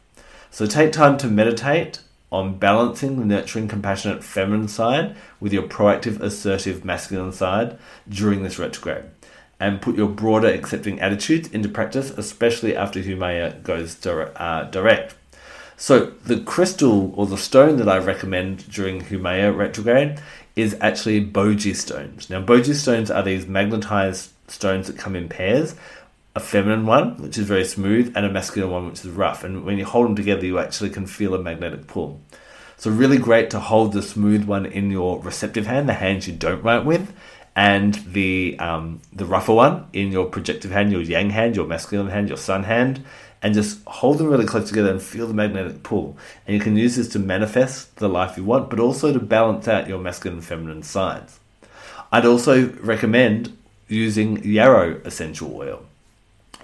So 0.51 0.67
take 0.67 0.93
time 0.93 1.17
to 1.19 1.27
meditate 1.27 2.01
on 2.35 2.59
balancing 2.59 3.17
the 3.17 3.25
nurturing, 3.25 3.69
compassionate 3.69 4.25
feminine 4.25 4.67
side 4.67 5.15
with 5.39 5.53
your 5.53 5.63
proactive, 5.63 6.19
assertive 6.21 6.85
masculine 6.85 7.31
side 7.31 7.79
during 8.09 8.43
this 8.43 8.59
retrograde. 8.59 9.05
And 9.61 9.81
put 9.81 9.95
your 9.95 10.09
broader 10.09 10.49
accepting 10.49 11.01
attitudes 11.01 11.49
into 11.49 11.69
practice, 11.69 12.11
especially 12.11 12.77
after 12.77 13.01
Haumea 13.01 13.63
goes 13.63 14.05
uh, 14.05 14.69
direct. 14.73 15.15
So, 15.77 16.07
the 16.27 16.41
crystal 16.41 17.15
or 17.17 17.27
the 17.27 17.39
stone 17.39 17.77
that 17.77 17.89
I 17.89 17.99
recommend 17.99 18.69
during 18.69 19.03
Haumea 19.03 19.57
retrograde 19.57 20.21
is 20.57 20.77
actually 20.81 21.25
Boji 21.25 21.75
stones. 21.75 22.29
Now, 22.29 22.43
Boji 22.43 22.75
stones 22.75 23.13
are 23.13 23.23
these 23.23 23.47
magnetized 23.47 24.31
stones 24.49 24.89
that 24.89 24.99
come 24.99 25.15
in 25.15 25.29
pairs 25.29 25.77
a 26.35 26.41
feminine 26.41 26.87
one, 26.87 27.17
which 27.19 27.39
is 27.39 27.47
very 27.47 27.65
smooth, 27.65 28.13
and 28.17 28.27
a 28.27 28.31
masculine 28.31 28.71
one, 28.71 28.87
which 28.87 29.05
is 29.05 29.11
rough. 29.11 29.45
And 29.45 29.65
when 29.65 29.79
you 29.79 29.85
hold 29.85 30.07
them 30.07 30.17
together, 30.17 30.45
you 30.45 30.59
actually 30.59 30.91
can 30.91 31.07
feel 31.07 31.35
a 31.35 31.39
magnetic 31.39 31.87
pull. 31.87 32.21
So, 32.77 32.91
really 32.91 33.19
great 33.19 33.51
to 33.51 33.61
hold 33.61 33.93
the 33.93 34.03
smooth 34.03 34.45
one 34.45 34.67
in 34.67 34.91
your 34.91 35.21
receptive 35.21 35.67
hand, 35.67 35.89
the 35.89 35.95
hands 35.95 36.27
you 36.27 36.35
don't 36.35 36.63
write 36.63 36.85
with, 36.85 37.15
and 37.55 37.95
the 37.95 38.57
um, 38.59 39.01
the 39.13 39.25
rougher 39.25 39.55
one 39.55 39.87
in 39.93 40.11
your 40.11 40.27
projective 40.27 40.73
hand, 40.73 40.91
your 40.91 41.03
yang 41.03 41.31
hand, 41.31 41.55
your 41.55 41.67
masculine 41.67 42.11
hand, 42.11 42.29
your 42.29 42.37
sun 42.37 42.65
hand, 42.65 43.05
and 43.41 43.55
just 43.55 43.85
hold 43.87 44.19
them 44.19 44.27
really 44.27 44.47
close 44.47 44.69
together 44.69 44.91
and 44.91 45.01
feel 45.01 45.29
the 45.29 45.35
magnetic 45.35 45.85
pull. 45.85 46.17
And 46.47 46.57
you 46.57 46.61
can 46.61 46.77
use 46.77 46.97
this 46.97 47.09
to 47.11 47.21
manifest 47.21 47.97
the 47.97 48.09
life 48.09 48.37
you 48.37 48.43
want, 48.43 48.71
but 48.71 48.81
also 48.81 49.13
to 49.13 49.21
balance 49.21 49.69
out 49.69 49.87
your 49.87 50.01
masculine 50.01 50.39
and 50.39 50.47
feminine 50.47 50.83
sides. 50.83 51.39
I'd 52.11 52.27
also 52.27 52.71
recommend 52.81 53.57
using 53.87 54.43
yarrow 54.45 55.01
essential 55.05 55.55
oil. 55.55 55.85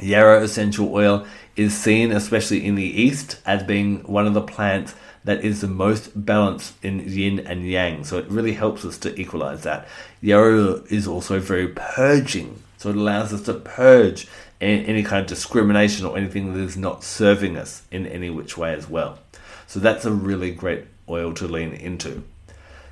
Yarrow 0.02 0.42
essential 0.42 0.94
oil 0.94 1.26
is 1.56 1.76
seen, 1.76 2.12
especially 2.12 2.64
in 2.64 2.74
the 2.74 2.82
East, 2.82 3.40
as 3.44 3.62
being 3.62 4.00
one 4.04 4.26
of 4.26 4.34
the 4.34 4.40
plants 4.40 4.94
that 5.24 5.44
is 5.44 5.60
the 5.60 5.68
most 5.68 6.24
balanced 6.24 6.74
in 6.82 7.00
yin 7.00 7.40
and 7.40 7.68
yang. 7.68 8.04
So 8.04 8.18
it 8.18 8.28
really 8.28 8.54
helps 8.54 8.84
us 8.84 8.96
to 8.98 9.20
equalize 9.20 9.62
that. 9.62 9.86
Yarrow 10.22 10.82
is 10.88 11.06
also 11.06 11.38
very 11.38 11.68
purging. 11.68 12.62
So 12.78 12.90
it 12.90 12.96
allows 12.96 13.32
us 13.32 13.42
to 13.42 13.54
purge 13.54 14.26
any 14.60 15.02
kind 15.02 15.22
of 15.22 15.26
discrimination 15.26 16.06
or 16.06 16.16
anything 16.16 16.54
that 16.54 16.60
is 16.60 16.76
not 16.76 17.04
serving 17.04 17.56
us 17.56 17.82
in 17.90 18.06
any 18.06 18.30
which 18.30 18.56
way 18.56 18.72
as 18.74 18.88
well. 18.88 19.18
So 19.66 19.80
that's 19.80 20.04
a 20.04 20.12
really 20.12 20.50
great 20.50 20.84
oil 21.08 21.32
to 21.34 21.46
lean 21.46 21.72
into. 21.72 22.22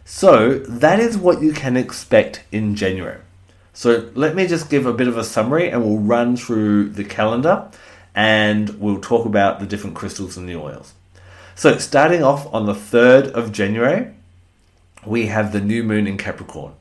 So 0.04 0.58
that 0.60 1.00
is 1.00 1.18
what 1.18 1.42
you 1.42 1.52
can 1.52 1.76
expect 1.76 2.42
in 2.50 2.74
January. 2.74 3.20
So 3.78 4.10
let 4.16 4.34
me 4.34 4.48
just 4.48 4.70
give 4.70 4.86
a 4.86 4.92
bit 4.92 5.06
of 5.06 5.16
a 5.16 5.22
summary 5.22 5.70
and 5.70 5.84
we'll 5.84 6.00
run 6.00 6.36
through 6.36 6.88
the 6.88 7.04
calendar 7.04 7.70
and 8.12 8.70
we'll 8.80 9.00
talk 9.00 9.24
about 9.24 9.60
the 9.60 9.66
different 9.66 9.94
crystals 9.94 10.36
and 10.36 10.48
the 10.48 10.56
oils. 10.56 10.94
So 11.54 11.78
starting 11.78 12.24
off 12.24 12.52
on 12.52 12.66
the 12.66 12.72
3rd 12.72 13.30
of 13.30 13.52
January, 13.52 14.12
we 15.06 15.26
have 15.26 15.52
the 15.52 15.60
new 15.60 15.84
moon 15.84 16.08
in 16.08 16.16
Capricorn. 16.16 16.72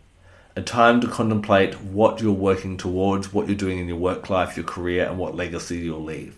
A 0.56 0.64
time 0.64 1.00
to 1.02 1.08
contemplate 1.08 1.80
what 1.80 2.20
you're 2.20 2.34
working 2.34 2.78
towards, 2.78 3.32
what 3.32 3.46
you're 3.46 3.56
doing 3.56 3.78
in 3.78 3.88
your 3.88 3.98
work 3.98 4.32
life, 4.32 4.58
your 4.58 4.66
career, 4.66 5.06
and 5.06 5.20
what 5.20 5.36
legacy 5.36 5.78
you'll 5.78 6.04
leave. 6.04 6.36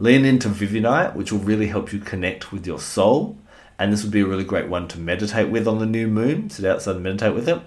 Lean 0.00 0.24
into 0.24 0.48
Vivianite, 0.48 1.14
which 1.14 1.30
will 1.30 1.38
really 1.38 1.68
help 1.68 1.92
you 1.92 2.00
connect 2.00 2.50
with 2.50 2.66
your 2.66 2.80
soul. 2.80 3.38
And 3.78 3.92
this 3.92 4.02
would 4.02 4.12
be 4.12 4.22
a 4.22 4.26
really 4.26 4.42
great 4.42 4.68
one 4.68 4.88
to 4.88 4.98
meditate 4.98 5.50
with 5.50 5.68
on 5.68 5.78
the 5.78 5.86
new 5.86 6.08
moon. 6.08 6.50
Sit 6.50 6.64
outside 6.64 6.96
and 6.96 7.04
meditate 7.04 7.34
with 7.34 7.48
it 7.48 7.60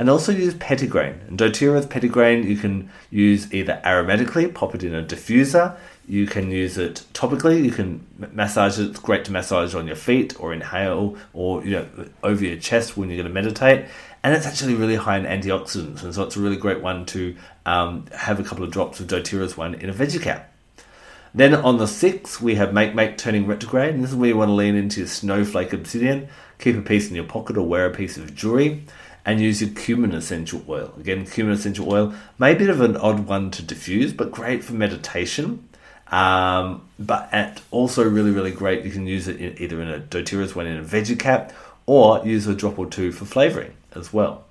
and 0.00 0.08
also 0.08 0.32
use 0.32 0.54
petitgrain. 0.54 1.28
And 1.28 1.38
doTERRA's 1.38 1.84
petitgrain 1.84 2.48
you 2.48 2.56
can 2.56 2.90
use 3.10 3.52
either 3.52 3.82
aromatically, 3.84 4.52
pop 4.52 4.74
it 4.74 4.82
in 4.82 4.94
a 4.94 5.02
diffuser. 5.02 5.76
You 6.08 6.26
can 6.26 6.50
use 6.50 6.78
it 6.78 7.04
topically. 7.12 7.62
You 7.62 7.70
can 7.70 8.06
massage 8.32 8.78
it. 8.78 8.88
It's 8.88 8.98
great 8.98 9.26
to 9.26 9.32
massage 9.32 9.74
on 9.74 9.86
your 9.86 9.96
feet 9.96 10.40
or 10.40 10.54
inhale 10.54 11.18
or 11.34 11.62
you 11.66 11.72
know 11.72 11.86
over 12.22 12.42
your 12.42 12.56
chest 12.56 12.96
when 12.96 13.10
you're 13.10 13.22
going 13.22 13.28
to 13.28 13.42
meditate. 13.42 13.84
And 14.22 14.34
it's 14.34 14.46
actually 14.46 14.74
really 14.74 14.96
high 14.96 15.18
in 15.18 15.26
antioxidants, 15.26 16.02
and 16.02 16.14
so 16.14 16.22
it's 16.22 16.36
a 16.36 16.40
really 16.40 16.56
great 16.56 16.80
one 16.80 17.04
to 17.06 17.36
um, 17.66 18.06
have 18.12 18.40
a 18.40 18.42
couple 18.42 18.64
of 18.64 18.70
drops 18.70 19.00
of 19.00 19.06
doTERRA's 19.06 19.58
one 19.58 19.74
in 19.74 19.90
a 19.90 19.94
veggie 19.94 20.20
cap. 20.20 20.52
Then 21.32 21.54
on 21.54 21.78
the 21.78 21.84
6th, 21.84 22.40
we 22.40 22.56
have 22.56 22.70
Makemake 22.70 23.16
turning 23.16 23.46
retrograde, 23.46 23.94
and 23.94 24.02
this 24.02 24.10
is 24.10 24.16
where 24.16 24.28
you 24.28 24.36
want 24.36 24.48
to 24.48 24.54
lean 24.54 24.74
into 24.74 25.00
your 25.00 25.06
snowflake 25.06 25.72
obsidian. 25.72 26.28
Keep 26.58 26.76
a 26.76 26.82
piece 26.82 27.08
in 27.08 27.14
your 27.14 27.24
pocket 27.24 27.56
or 27.56 27.66
wear 27.66 27.86
a 27.86 27.94
piece 27.94 28.18
of 28.18 28.34
jewelry 28.34 28.82
and 29.24 29.40
use 29.40 29.60
your 29.60 29.70
cumin 29.70 30.12
essential 30.12 30.62
oil. 30.68 30.94
Again, 30.98 31.26
cumin 31.26 31.52
essential 31.52 31.92
oil 31.92 32.14
may 32.38 32.54
be 32.54 32.64
a 32.64 32.66
bit 32.66 32.70
of 32.70 32.80
an 32.80 32.96
odd 32.96 33.20
one 33.26 33.50
to 33.52 33.62
diffuse, 33.62 34.12
but 34.12 34.30
great 34.30 34.64
for 34.64 34.74
meditation. 34.74 35.68
Um, 36.08 36.88
but 36.98 37.62
also 37.70 38.08
really, 38.08 38.32
really 38.32 38.50
great. 38.50 38.84
You 38.84 38.90
can 38.90 39.06
use 39.06 39.28
it 39.28 39.40
in, 39.40 39.62
either 39.62 39.80
in 39.80 39.88
a 39.88 40.00
doTERRA's 40.00 40.56
one 40.56 40.66
in 40.66 40.78
a 40.78 40.82
veggie 40.82 41.18
cap, 41.18 41.52
or 41.86 42.24
use 42.26 42.46
a 42.46 42.54
drop 42.54 42.78
or 42.78 42.86
two 42.86 43.12
for 43.12 43.24
flavoring 43.24 43.74
as 43.94 44.12
well. 44.12 44.44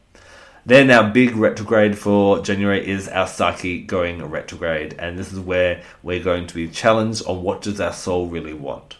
Then 0.66 0.92
our 0.92 1.10
big 1.10 1.36
retrograde 1.36 1.98
for 1.98 2.42
January 2.42 2.88
is 2.88 3.08
our 3.08 3.28
Psyche 3.28 3.82
going 3.82 4.24
retrograde, 4.24 4.96
and 5.00 5.18
this 5.18 5.34
is 5.34 5.40
where 5.40 5.82
we're 6.04 6.24
going 6.24 6.48
to 6.48 6.56
be 6.56 6.68
challenged 6.68 7.26
on 7.26 7.44
what 7.44 7.62
does 7.62 7.82
our 7.82 7.94
soul 7.94 8.28
really 8.28 8.54
want. 8.54 8.98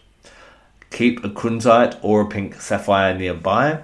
Keep 0.90 1.24
a 1.24 1.30
kunzite 1.30 1.98
or 2.02 2.22
a 2.22 2.28
pink 2.28 2.56
sapphire 2.56 3.14
nearby 3.14 3.82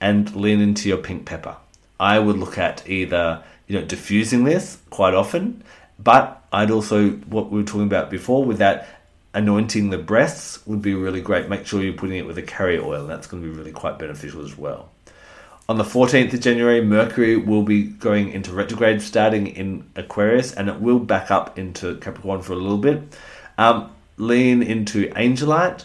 and 0.00 0.34
lean 0.34 0.60
into 0.60 0.88
your 0.88 0.98
pink 0.98 1.26
pepper. 1.26 1.56
I 1.98 2.18
would 2.18 2.38
look 2.38 2.58
at 2.58 2.88
either 2.88 3.42
you 3.66 3.78
know 3.78 3.84
diffusing 3.84 4.44
this 4.44 4.78
quite 4.90 5.14
often, 5.14 5.62
but 5.98 6.42
I'd 6.52 6.70
also 6.70 7.10
what 7.10 7.50
we 7.50 7.60
were 7.60 7.66
talking 7.66 7.86
about 7.86 8.10
before 8.10 8.44
with 8.44 8.58
that 8.58 8.88
anointing 9.32 9.90
the 9.90 9.98
breasts 9.98 10.66
would 10.66 10.82
be 10.82 10.94
really 10.94 11.20
great. 11.20 11.48
Make 11.48 11.66
sure 11.66 11.82
you're 11.82 11.92
putting 11.92 12.16
it 12.16 12.26
with 12.26 12.38
a 12.38 12.42
carrier 12.42 12.82
oil. 12.82 13.06
That's 13.06 13.26
going 13.26 13.42
to 13.42 13.48
be 13.48 13.56
really 13.56 13.72
quite 13.72 13.98
beneficial 13.98 14.44
as 14.44 14.58
well. 14.58 14.90
On 15.68 15.78
the 15.78 15.84
14th 15.84 16.32
of 16.34 16.40
January, 16.40 16.80
Mercury 16.80 17.36
will 17.36 17.62
be 17.62 17.84
going 17.84 18.30
into 18.32 18.52
retrograde, 18.52 19.00
starting 19.00 19.46
in 19.46 19.88
Aquarius, 19.94 20.52
and 20.52 20.68
it 20.68 20.80
will 20.80 20.98
back 20.98 21.30
up 21.30 21.56
into 21.60 21.94
Capricorn 21.98 22.42
for 22.42 22.54
a 22.54 22.56
little 22.56 22.78
bit. 22.78 23.00
Um, 23.56 23.92
lean 24.16 24.64
into 24.64 25.08
Angelite, 25.10 25.84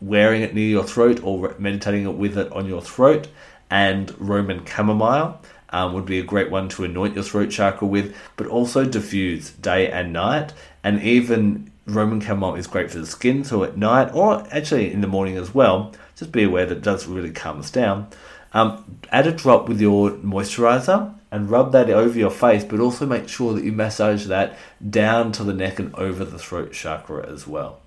wearing 0.00 0.42
it 0.42 0.54
near 0.54 0.68
your 0.68 0.84
throat 0.84 1.20
or 1.22 1.54
meditating 1.58 2.18
with 2.18 2.36
it 2.36 2.50
on 2.52 2.66
your 2.66 2.82
throat. 2.82 3.28
And 3.70 4.14
Roman 4.20 4.64
chamomile 4.64 5.40
um, 5.70 5.92
would 5.94 6.06
be 6.06 6.18
a 6.18 6.24
great 6.24 6.50
one 6.50 6.68
to 6.70 6.84
anoint 6.84 7.14
your 7.14 7.24
throat 7.24 7.50
chakra 7.50 7.86
with, 7.86 8.14
but 8.36 8.46
also 8.46 8.84
diffuse 8.84 9.50
day 9.50 9.90
and 9.90 10.12
night. 10.12 10.52
And 10.84 11.02
even 11.02 11.70
Roman 11.86 12.20
chamomile 12.20 12.56
is 12.56 12.66
great 12.66 12.90
for 12.90 12.98
the 12.98 13.06
skin, 13.06 13.44
so 13.44 13.64
at 13.64 13.76
night 13.76 14.12
or 14.12 14.46
actually 14.50 14.92
in 14.92 15.00
the 15.00 15.06
morning 15.06 15.36
as 15.36 15.54
well, 15.54 15.92
just 16.16 16.32
be 16.32 16.44
aware 16.44 16.66
that 16.66 16.78
it 16.78 16.82
does 16.82 17.06
really 17.06 17.30
calm 17.30 17.58
us 17.58 17.70
down. 17.70 18.08
Um, 18.52 18.98
add 19.10 19.26
a 19.26 19.32
drop 19.32 19.68
with 19.68 19.80
your 19.80 20.12
moisturizer 20.12 21.14
and 21.30 21.50
rub 21.50 21.72
that 21.72 21.90
over 21.90 22.18
your 22.18 22.30
face, 22.30 22.64
but 22.64 22.80
also 22.80 23.04
make 23.04 23.28
sure 23.28 23.52
that 23.52 23.64
you 23.64 23.72
massage 23.72 24.26
that 24.26 24.56
down 24.88 25.32
to 25.32 25.44
the 25.44 25.52
neck 25.52 25.78
and 25.78 25.94
over 25.96 26.24
the 26.24 26.38
throat 26.38 26.72
chakra 26.72 27.28
as 27.28 27.46
well. 27.46 27.80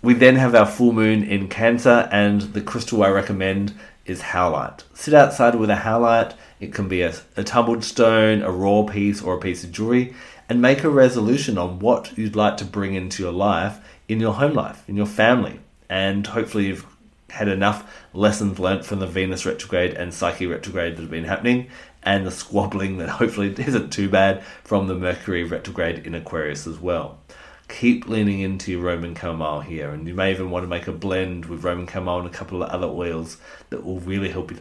We 0.00 0.14
then 0.14 0.36
have 0.36 0.54
our 0.54 0.64
full 0.64 0.92
moon 0.92 1.24
in 1.24 1.48
Cancer, 1.48 2.08
and 2.12 2.40
the 2.40 2.60
crystal 2.60 3.02
I 3.02 3.08
recommend 3.08 3.74
is 4.06 4.22
howlite. 4.22 4.84
Sit 4.94 5.12
outside 5.12 5.56
with 5.56 5.70
a 5.70 5.76
howlite. 5.76 6.34
It 6.60 6.72
can 6.72 6.86
be 6.86 7.02
a, 7.02 7.14
a 7.36 7.42
tumbled 7.42 7.82
stone, 7.82 8.42
a 8.42 8.52
raw 8.52 8.84
piece, 8.84 9.20
or 9.20 9.34
a 9.34 9.40
piece 9.40 9.64
of 9.64 9.72
jewelry, 9.72 10.14
and 10.48 10.62
make 10.62 10.84
a 10.84 10.88
resolution 10.88 11.58
on 11.58 11.80
what 11.80 12.16
you'd 12.16 12.36
like 12.36 12.56
to 12.58 12.64
bring 12.64 12.94
into 12.94 13.24
your 13.24 13.32
life, 13.32 13.78
in 14.06 14.20
your 14.20 14.34
home 14.34 14.54
life, 14.54 14.84
in 14.88 14.96
your 14.96 15.06
family. 15.06 15.58
And 15.90 16.28
hopefully, 16.28 16.66
you've 16.66 16.86
had 17.30 17.48
enough 17.48 18.06
lessons 18.14 18.60
learnt 18.60 18.84
from 18.84 19.00
the 19.00 19.06
Venus 19.08 19.44
retrograde 19.44 19.94
and 19.94 20.14
Psyche 20.14 20.46
retrograde 20.46 20.94
that 20.94 21.02
have 21.02 21.10
been 21.10 21.24
happening, 21.24 21.70
and 22.04 22.24
the 22.24 22.30
squabbling 22.30 22.98
that 22.98 23.08
hopefully 23.08 23.52
isn't 23.58 23.92
too 23.92 24.08
bad 24.08 24.44
from 24.62 24.86
the 24.86 24.94
Mercury 24.94 25.42
retrograde 25.42 26.06
in 26.06 26.14
Aquarius 26.14 26.68
as 26.68 26.78
well 26.78 27.18
keep 27.68 28.08
leaning 28.08 28.40
into 28.40 28.72
your 28.72 28.82
Roman 28.82 29.14
chamomile 29.14 29.60
here, 29.60 29.90
and 29.90 30.06
you 30.06 30.14
may 30.14 30.30
even 30.30 30.50
want 30.50 30.64
to 30.64 30.68
make 30.68 30.88
a 30.88 30.92
blend 30.92 31.46
with 31.46 31.64
Roman 31.64 31.86
chamomile 31.86 32.20
and 32.20 32.26
a 32.28 32.36
couple 32.36 32.62
of 32.62 32.70
other 32.70 32.86
oils 32.86 33.36
that 33.70 33.84
will 33.84 34.00
really 34.00 34.30
help 34.30 34.50
you 34.50 34.58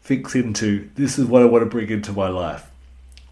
fix 0.00 0.34
into 0.34 0.88
this 0.96 1.18
is 1.18 1.24
what 1.24 1.42
I 1.42 1.46
want 1.46 1.62
to 1.62 1.70
bring 1.70 1.88
into 1.88 2.12
my 2.12 2.28
life. 2.28 2.70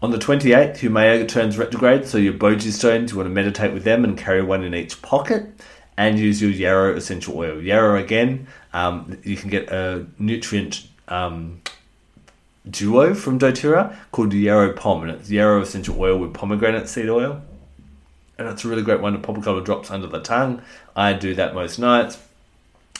On 0.01 0.11
the 0.11 0.17
28th, 0.17 0.79
Haumea 0.79 1.27
turns 1.27 1.57
retrograde, 1.57 2.07
so 2.07 2.17
your 2.17 2.33
Boji 2.33 2.71
stones, 2.71 3.11
you 3.11 3.17
want 3.17 3.27
to 3.27 3.33
meditate 3.33 3.73
with 3.73 3.83
them 3.83 4.03
and 4.03 4.17
carry 4.17 4.41
one 4.41 4.63
in 4.63 4.75
each 4.75 5.01
pocket 5.01 5.47
and 5.95 6.19
use 6.19 6.41
your 6.41 6.51
yarrow 6.51 6.95
essential 6.95 7.37
oil. 7.37 7.61
Yarrow, 7.61 8.01
again, 8.01 8.47
um, 8.73 9.17
you 9.23 9.37
can 9.37 9.49
get 9.49 9.69
a 9.71 10.05
nutrient 10.17 10.87
um, 11.07 11.61
duo 12.69 13.13
from 13.13 13.39
doTERRA 13.39 13.95
called 14.11 14.33
Yarrow 14.33 14.73
Pom, 14.73 15.03
and 15.03 15.11
it's 15.11 15.29
yarrow 15.29 15.61
essential 15.61 15.99
oil 15.99 16.17
with 16.17 16.33
pomegranate 16.33 16.89
seed 16.89 17.07
oil 17.07 17.41
and 18.37 18.47
it's 18.47 18.65
a 18.65 18.67
really 18.67 18.81
great 18.81 19.01
one 19.01 19.13
to 19.13 19.19
pop 19.19 19.37
a 19.37 19.41
couple 19.41 19.59
of 19.59 19.65
drops 19.65 19.91
under 19.91 20.07
the 20.07 20.19
tongue. 20.19 20.61
I 20.95 21.13
do 21.13 21.35
that 21.35 21.53
most 21.53 21.79
nights. 21.79 22.17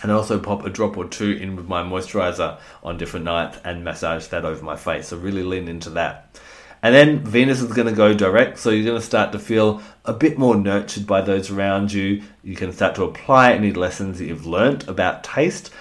And 0.02 0.12
I 0.12 0.15
also 0.15 0.39
pop 0.39 0.65
a 0.65 0.69
drop 0.69 0.98
or 0.98 1.08
two 1.08 1.32
in 1.32 1.56
with 1.56 1.67
my 1.67 1.82
moisturizer 1.82 2.60
on 2.84 2.98
different 2.98 3.26
nights 3.26 3.60
and 3.63 3.84
massage 3.84 4.28
that 4.28 4.43
over 4.43 4.63
my 4.63 4.76
face. 4.76 5.08
So 5.08 5.17
really 5.17 5.43
lean 5.43 5.67
into 5.67 5.89
that. 5.91 6.39
And 6.82 6.93
then 6.93 7.19
Venus 7.19 7.62
is 7.62 7.72
going 7.72 7.88
to 7.88 7.93
go 7.93 8.13
direct, 8.13 8.60
so 8.60 8.69
you're 8.69 8.84
going 8.84 9.00
to 9.00 9.06
start 9.06 9.32
to 9.32 9.39
feel 9.39 9.82
a 10.04 10.12
bit 10.12 10.38
more 10.38 10.56
nurtured 10.56 11.08
by 11.08 11.22
those 11.22 11.50
around 11.50 11.93
you. 11.93 12.22
You 12.43 12.58
can 12.58 12.74
start 12.74 12.96
to 12.96 13.06
apply 13.06 13.54
any 13.54 13.72
lessons 13.72 14.19
that 14.19 14.26
you've 14.26 14.46
learnt 14.46 14.86
about 14.89 15.24
taste. 15.24 15.72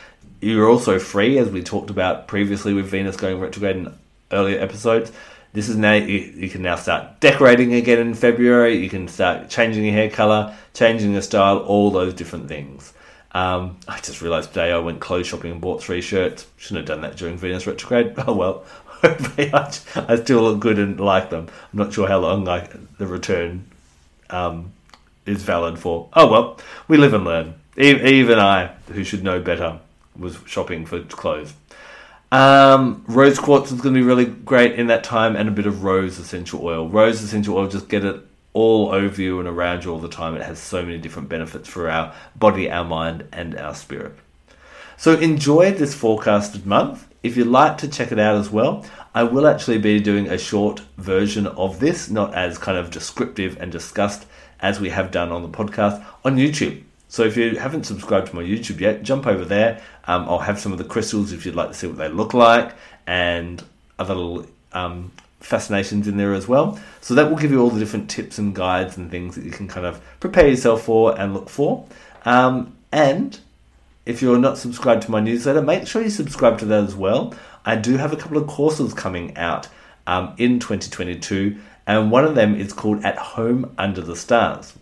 You're 0.41 0.71
also 0.71 1.01
free, 1.01 1.39
as 1.39 1.51
we 1.51 1.61
talked 1.61 1.91
about 1.91 2.29
previously 2.29 2.73
with 2.73 2.87
Venus 2.87 3.17
going 3.17 3.41
retrograde 3.41 3.77
in 3.77 3.99
earlier 4.31 4.61
episodes. 4.61 5.11
This 5.53 5.69
is 5.69 5.77
now 5.77 5.93
you, 5.93 6.19
you 6.19 6.49
can 6.49 6.63
now 6.63 6.77
start 6.77 7.21
decorating 7.21 7.75
again 7.75 7.99
in 7.99 8.15
February. 8.15 8.77
You 8.77 8.89
can 8.89 9.07
start 9.07 9.51
changing 9.51 9.85
your 9.85 9.93
hair 9.93 10.09
color, 10.09 10.57
changing 10.73 11.13
your 11.13 11.23
style, 11.23 11.59
all 11.59 11.91
those 11.91 12.15
different 12.15 12.49
things. 12.49 12.95
Um, 13.33 13.77
I 13.87 13.99
just 14.01 14.23
realised 14.23 14.51
today 14.51 14.73
I 14.73 14.79
went 14.79 15.01
clothes 15.01 15.27
shopping 15.27 15.53
and 15.53 15.61
bought 15.61 15.83
three 15.83 16.01
shirts. 16.01 16.47
Shouldn't 16.57 16.89
have 16.89 16.97
done 16.97 17.03
that 17.03 17.17
during 17.17 17.37
Venus 17.37 17.67
retrograde. 17.67 18.15
Oh 18.27 18.35
well, 18.35 18.65
I, 19.03 19.71
I 20.09 20.17
still 20.17 20.43
look 20.43 20.61
good 20.61 20.79
and 20.79 20.99
like 20.99 21.31
them. 21.31 21.49
I'm 21.73 21.79
not 21.79 21.93
sure 21.93 22.09
how 22.09 22.21
long 22.21 22.49
I, 22.49 22.69
the 22.99 23.07
return 23.07 23.67
um, 24.31 24.73
is 25.27 25.43
valid 25.43 25.79
for. 25.79 26.09
Oh 26.15 26.31
well, 26.31 26.61
we 26.89 26.97
live 26.97 27.13
and 27.13 27.25
learn. 27.25 27.55
Even 27.77 28.39
I, 28.39 28.69
who 28.89 29.05
should 29.05 29.25
know 29.25 29.41
better, 29.41 29.81
was 30.17 30.39
shopping 30.47 30.87
for 30.87 31.01
clothes. 31.03 31.55
Um, 32.33 33.05
rose 33.09 33.39
quartz 33.39 33.71
is 33.71 33.83
going 33.83 33.95
to 33.95 34.01
be 34.01 34.07
really 34.07 34.25
great 34.25 34.79
in 34.79 34.87
that 34.87 35.05
time, 35.05 35.37
and 35.37 35.51
a 35.51 35.53
bit 35.53 35.67
of 35.67 35.85
rose 35.85 36.19
essential 36.19 36.65
oil. 36.65 36.89
Rose 36.89 37.23
essential 37.23 37.59
oil, 37.59 37.69
just 37.69 37.91
get 37.91 38.07
it 38.07 38.27
all 38.55 38.91
over 38.91 39.21
you 39.21 39.39
and 39.39 39.47
around 39.47 39.85
you 39.85 39.93
all 39.93 39.99
the 39.99 40.09
time. 40.09 40.35
It 40.35 40.43
has 40.43 40.59
so 40.59 40.83
many 40.83 40.97
different 40.97 41.29
benefits 41.29 41.69
for 41.69 41.91
our 41.91 42.15
body, 42.35 42.71
our 42.71 42.87
mind, 42.87 43.29
and 43.33 43.55
our 43.59 43.75
spirit. 43.75 44.15
So 44.97 45.19
enjoy 45.19 45.73
this 45.73 45.95
forecasted 45.95 46.65
month. 46.65 47.07
If 47.23 47.37
you'd 47.37 47.49
like 47.49 47.77
to 47.79 47.89
check 47.89 48.13
it 48.13 48.19
out 48.19 48.37
as 48.37 48.49
well, 48.49 48.87
I 49.15 49.25
will 49.25 49.47
actually 49.47 49.79
be 49.79 50.01
doing 50.01 50.27
a 50.27 50.39
short 50.39 50.81
version 50.97 51.47
of 51.47 51.81
this, 51.81 52.09
not 52.09 52.33
as 52.33 52.57
kind 52.57 52.79
of 52.79 52.91
descriptive 52.91 53.59
and 53.61 53.71
discussed 53.71 54.25
as 54.59 54.81
we 54.81 54.89
have 54.89 55.11
done 55.11 55.33
on 55.33 55.43
the 55.43 55.51
podcast 55.51 56.03
on 56.25 56.37
YouTube. 56.37 56.83
So 57.13 57.25
if 57.25 57.37
you 57.37 57.57
haven't 57.57 57.85
subscribed 57.85 58.29
to 58.29 58.37
my 58.37 58.43
YouTube 58.43 58.81
yet, 58.81 59.03
jump 59.03 59.27
over 59.27 59.45
there. 59.45 59.83
Um, 60.07 60.27
I'll 60.31 60.39
have 60.39 60.59
some 60.59 60.73
of 60.73 60.79
the 60.79 60.85
crystals 60.85 61.31
if 61.31 61.45
you'd 61.45 61.55
like 61.55 61.69
to 61.69 61.75
see 61.75 61.87
what 61.87 61.99
they 61.99 62.09
look 62.09 62.33
like 62.33 62.73
and 63.07 63.63
other 63.99 64.15
little 64.15 64.47
um, 64.73 65.13
fascinations 65.39 66.09
in 66.09 66.17
there 66.17 66.33
as 66.33 66.49
well. 66.49 66.81
So 67.03 67.13
that 67.13 67.29
will 67.29 67.37
give 67.37 67.51
you 67.51 67.61
all 67.61 67.69
the 67.69 67.79
different 67.79 68.09
tips 68.09 68.39
and 68.39 68.55
guides 68.55 68.97
and 68.97 69.11
things 69.11 69.35
that 69.35 69.45
you 69.45 69.51
can 69.51 69.69
kind 69.69 69.85
of 69.85 70.01
prepare 70.21 70.49
yourself 70.49 70.85
for 70.85 71.21
and 71.21 71.35
look 71.35 71.51
for. 71.51 71.87
Um, 72.25 72.75
and 72.91 73.39
if 74.07 74.23
you're 74.23 74.39
not 74.39 74.57
subscribed 74.57 75.03
to 75.03 75.11
my 75.11 75.21
newsletter, 75.21 75.61
make 75.61 75.87
sure 75.87 76.01
you 76.01 76.09
subscribe 76.09 76.59
to 76.61 76.65
that 76.65 76.85
as 76.85 76.97
well. 76.97 77.35
I 77.67 77.77
do 77.77 77.99
have 77.99 78.15
a 78.15 78.17
couple 78.17 78.39
of 78.39 78.47
courses 78.47 78.95
coming 78.95 79.37
out 79.37 79.69
um, 80.07 80.33
in 80.39 80.61
2022, 80.61 81.59
and 81.87 82.11
one 82.11 82.25
of 82.25 82.37
them 82.37 82.59
is 82.59 82.73
called 82.73 83.05
At 83.05 83.19
Home 83.19 83.75
Under 83.77 84.01
the 84.01 84.17
Stars. 84.17 84.73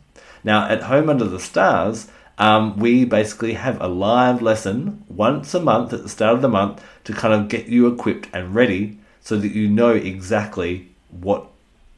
Now, 0.44 0.68
at 0.68 0.82
Home 0.82 1.10
Under 1.10 1.24
the 1.24 1.40
Stars, 1.40 2.06
um, 2.40 2.79
we 2.79 3.05
basically 3.05 3.53
have 3.53 3.81
a 3.83 3.87
live 3.87 4.40
lesson 4.40 5.05
once 5.09 5.53
a 5.53 5.61
month 5.61 5.92
at 5.92 6.03
the 6.03 6.09
start 6.09 6.35
of 6.35 6.42
the 6.42 6.48
month 6.48 6.83
to 7.05 7.12
kind 7.12 7.35
of 7.35 7.48
get 7.48 7.66
you 7.66 7.87
equipped 7.87 8.29
and 8.33 8.55
ready 8.55 8.98
so 9.20 9.37
that 9.37 9.48
you 9.48 9.68
know 9.68 9.90
exactly 9.90 10.88
what 11.11 11.46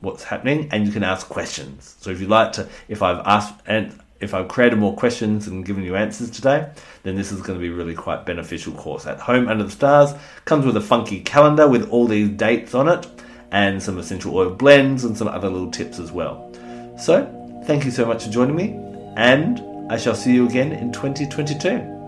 what's 0.01 0.25
happening 0.25 0.69
and 0.73 0.85
you 0.85 0.93
can 0.93 1.05
ask 1.05 1.29
questions. 1.29 1.95
So 2.01 2.11
if 2.11 2.21
you'd 2.21 2.29
like 2.29 2.51
to, 2.55 2.69
if 2.89 3.03
I've 3.03 3.25
asked 3.25 3.55
and 3.67 3.97
if 4.19 4.35
I've 4.35 4.49
created 4.49 4.81
more 4.81 4.97
questions 4.97 5.47
and 5.47 5.65
given 5.65 5.85
you 5.85 5.95
answers 5.95 6.29
today, 6.29 6.69
then 7.05 7.15
this 7.15 7.31
is 7.31 7.41
going 7.41 7.57
to 7.57 7.63
be 7.63 7.71
really 7.71 7.95
quite 7.95 8.27
beneficial 8.27 8.73
course. 8.73 9.07
At 9.07 9.21
Home 9.21 9.47
Under 9.47 9.63
the 9.63 9.71
Stars 9.71 10.13
comes 10.45 10.67
with 10.67 10.77
a 10.77 10.81
funky 10.81 11.21
calendar 11.21 11.69
with 11.69 11.89
all 11.91 12.09
these 12.09 12.31
dates 12.31 12.75
on 12.75 12.89
it 12.89 13.07
and 13.53 13.81
some 13.81 13.97
essential 13.97 14.37
oil 14.37 14.51
blends 14.51 15.05
and 15.05 15.17
some 15.17 15.29
other 15.29 15.49
little 15.49 15.71
tips 15.71 16.01
as 16.01 16.11
well. 16.11 16.53
So, 16.99 17.63
thank 17.65 17.85
you 17.85 17.93
so 17.93 18.05
much 18.05 18.25
for 18.25 18.31
joining 18.31 18.57
me 18.57 18.77
and 19.17 19.72
I 19.89 19.99
shall 19.99 20.15
see 20.15 20.33
you 20.33 20.47
again 20.47 20.73
in 20.73 20.93
2022. 20.93 22.01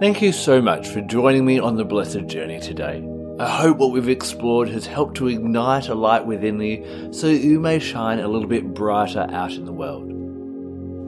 Thank 0.00 0.22
you 0.22 0.32
so 0.32 0.62
much 0.62 0.88
for 0.88 1.00
joining 1.00 1.44
me 1.44 1.58
on 1.58 1.76
the 1.76 1.84
blessed 1.84 2.26
journey 2.26 2.60
today. 2.60 3.02
I 3.40 3.48
hope 3.48 3.78
what 3.78 3.92
we've 3.92 4.08
explored 4.08 4.68
has 4.68 4.86
helped 4.86 5.16
to 5.18 5.28
ignite 5.28 5.88
a 5.88 5.94
light 5.94 6.26
within 6.26 6.60
you 6.60 7.12
so 7.12 7.28
that 7.28 7.38
you 7.38 7.60
may 7.60 7.78
shine 7.78 8.18
a 8.18 8.28
little 8.28 8.48
bit 8.48 8.74
brighter 8.74 9.26
out 9.30 9.52
in 9.52 9.64
the 9.64 9.72
world. 9.72 10.14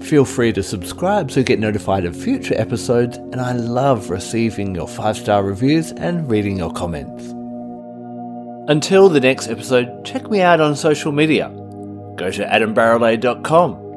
Feel 0.05 0.25
free 0.25 0.53
to 0.53 0.63
subscribe 0.63 1.31
so 1.31 1.41
you 1.41 1.45
get 1.45 1.59
notified 1.59 2.05
of 2.05 2.17
future 2.17 2.55
episodes, 2.57 3.17
and 3.17 3.41
I 3.41 3.53
love 3.53 4.11
receiving 4.11 4.75
your 4.75 4.89
five 4.89 5.17
star 5.17 5.43
reviews 5.43 5.93
and 5.93 6.29
reading 6.31 6.57
your 6.57 6.73
comments. 6.73 7.25
Until 8.71 9.09
the 9.09 9.21
next 9.21 9.49
episode, 9.49 10.05
check 10.05 10.31
me 10.31 10.41
out 10.41 10.61
on 10.61 10.77
social 10.77 11.13
media. 11.13 11.49
Go 12.17 12.31
to 12.31 12.45
adambarralet.com. 12.45 13.90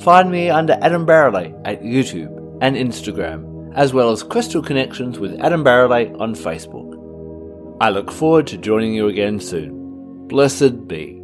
Find 0.00 0.30
me 0.30 0.50
under 0.50 0.78
Adam 0.82 1.06
Barralet 1.06 1.60
at 1.64 1.82
YouTube 1.82 2.58
and 2.60 2.76
Instagram, 2.76 3.72
as 3.74 3.92
well 3.92 4.10
as 4.10 4.22
Crystal 4.22 4.62
Connections 4.62 5.18
with 5.18 5.40
Adam 5.40 5.64
Barralet 5.64 6.20
on 6.20 6.34
Facebook. 6.34 6.94
I 7.80 7.90
look 7.90 8.10
forward 8.10 8.46
to 8.48 8.58
joining 8.58 8.94
you 8.94 9.08
again 9.08 9.40
soon. 9.40 10.28
Blessed 10.28 10.86
be. 10.86 11.15